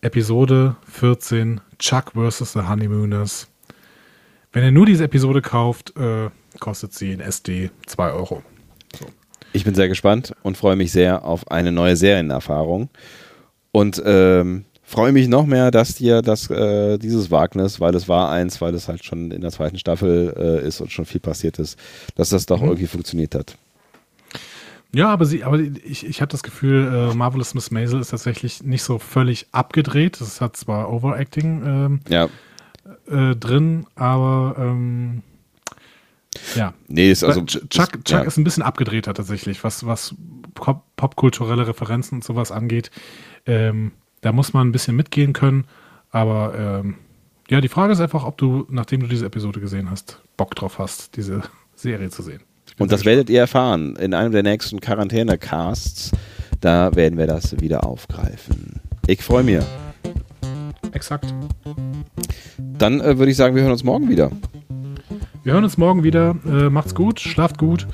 Episode 0.00 0.74
14, 0.88 1.60
Chuck 1.78 2.10
vs. 2.14 2.52
The 2.52 2.62
Honeymooners. 2.62 3.46
Wenn 4.52 4.64
ihr 4.64 4.72
nur 4.72 4.86
diese 4.86 5.04
Episode 5.04 5.40
kauft, 5.40 5.96
äh, 5.96 6.30
kostet 6.58 6.92
sie 6.92 7.12
in 7.12 7.20
SD 7.20 7.70
2 7.86 8.10
Euro. 8.10 8.42
So. 8.98 9.06
Ich 9.52 9.62
bin 9.64 9.76
sehr 9.76 9.86
gespannt 9.86 10.34
und 10.42 10.56
freue 10.56 10.74
mich 10.74 10.90
sehr 10.90 11.24
auf 11.24 11.48
eine 11.48 11.70
neue 11.70 11.94
Serienerfahrung. 11.94 12.90
Und 13.70 14.02
ähm, 14.04 14.64
freue 14.90 15.12
mich 15.12 15.28
noch 15.28 15.46
mehr, 15.46 15.70
dass 15.70 15.94
dir 15.94 16.20
das, 16.20 16.50
äh, 16.50 16.98
dieses 16.98 17.30
Wagnis, 17.30 17.80
weil 17.80 17.94
es 17.94 18.08
war 18.08 18.30
eins, 18.30 18.60
weil 18.60 18.74
es 18.74 18.88
halt 18.88 19.04
schon 19.04 19.30
in 19.30 19.40
der 19.40 19.52
zweiten 19.52 19.78
Staffel 19.78 20.34
äh, 20.36 20.66
ist 20.66 20.80
und 20.80 20.90
schon 20.90 21.04
viel 21.04 21.20
passiert 21.20 21.60
ist, 21.60 21.78
dass 22.16 22.30
das 22.30 22.46
doch 22.46 22.60
mhm. 22.60 22.68
irgendwie 22.68 22.88
funktioniert 22.88 23.34
hat. 23.36 23.56
Ja, 24.92 25.10
aber 25.10 25.24
sie, 25.24 25.44
aber 25.44 25.60
ich, 25.60 26.04
ich 26.04 26.20
habe 26.20 26.32
das 26.32 26.42
Gefühl, 26.42 27.10
äh, 27.12 27.14
Marvelous 27.14 27.54
Miss 27.54 27.70
Maisel 27.70 28.00
ist 28.00 28.10
tatsächlich 28.10 28.64
nicht 28.64 28.82
so 28.82 28.98
völlig 28.98 29.46
abgedreht. 29.52 30.20
Es 30.20 30.40
hat 30.40 30.56
zwar 30.56 30.92
Overacting 30.92 31.62
ähm, 31.64 32.00
ja. 32.08 32.28
äh, 33.06 33.36
drin, 33.36 33.86
aber 33.94 34.56
ähm, 34.58 35.22
ja. 36.56 36.74
Nee, 36.88 37.12
ist 37.12 37.22
also. 37.22 37.42
Chuck, 37.44 37.70
Chuck 37.70 38.08
ja. 38.08 38.22
ist 38.22 38.36
ein 38.36 38.44
bisschen 38.44 38.64
abgedrehter 38.64 39.14
tatsächlich, 39.14 39.62
was, 39.62 39.86
was 39.86 40.16
popkulturelle 40.96 41.68
Referenzen 41.68 42.18
und 42.18 42.24
sowas 42.24 42.50
angeht. 42.50 42.90
Ähm, 43.46 43.92
da 44.20 44.32
muss 44.32 44.52
man 44.52 44.68
ein 44.68 44.72
bisschen 44.72 44.96
mitgehen 44.96 45.32
können. 45.32 45.64
Aber 46.10 46.54
ähm, 46.56 46.96
ja, 47.48 47.60
die 47.60 47.68
Frage 47.68 47.92
ist 47.92 48.00
einfach, 48.00 48.24
ob 48.24 48.38
du, 48.38 48.66
nachdem 48.70 49.00
du 49.00 49.06
diese 49.06 49.26
Episode 49.26 49.60
gesehen 49.60 49.90
hast, 49.90 50.20
Bock 50.36 50.54
drauf 50.54 50.78
hast, 50.78 51.16
diese 51.16 51.42
Serie 51.74 52.10
zu 52.10 52.22
sehen. 52.22 52.40
Und 52.78 52.92
das 52.92 53.04
werdet 53.04 53.28
ihr 53.28 53.40
erfahren 53.40 53.96
in 53.96 54.14
einem 54.14 54.32
der 54.32 54.42
nächsten 54.42 54.80
Quarantäne-Casts. 54.80 56.12
Da 56.60 56.94
werden 56.94 57.18
wir 57.18 57.26
das 57.26 57.60
wieder 57.60 57.84
aufgreifen. 57.84 58.80
Ich 59.06 59.22
freue 59.22 59.42
mich. 59.42 59.58
Exakt. 60.92 61.34
Dann 62.78 63.00
äh, 63.00 63.18
würde 63.18 63.30
ich 63.30 63.36
sagen, 63.36 63.54
wir 63.54 63.62
hören 63.62 63.72
uns 63.72 63.84
morgen 63.84 64.08
wieder. 64.08 64.30
Wir 65.42 65.54
hören 65.54 65.64
uns 65.64 65.78
morgen 65.78 66.04
wieder. 66.04 66.36
Äh, 66.46 66.70
macht's 66.70 66.94
gut, 66.94 67.20
schlaft 67.20 67.58
gut, 67.58 67.86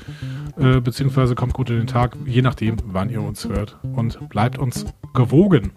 äh, 0.57 0.81
beziehungsweise 0.81 1.33
kommt 1.35 1.53
gut 1.53 1.69
in 1.69 1.77
den 1.77 1.87
Tag, 1.87 2.17
je 2.25 2.41
nachdem, 2.41 2.77
wann 2.85 3.09
ihr 3.09 3.21
uns 3.21 3.47
hört. 3.47 3.77
Und 3.95 4.29
bleibt 4.29 4.57
uns 4.57 4.85
gewogen. 5.13 5.71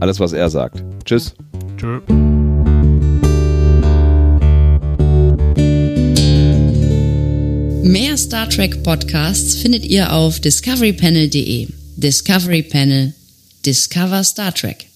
Alles, 0.00 0.20
was 0.20 0.32
er 0.32 0.50
sagt. 0.50 0.82
Tschüss. 1.04 1.34
Tschö. 1.76 2.00
Mehr 7.82 8.16
Star 8.16 8.48
Trek 8.48 8.82
Podcasts 8.82 9.56
findet 9.56 9.84
ihr 9.84 10.12
auf 10.12 10.38
discoverypanel.de. 10.40 11.68
Discovery 11.96 12.62
Panel. 12.62 13.14
Discover 13.64 14.22
Star 14.22 14.54
Trek. 14.54 14.89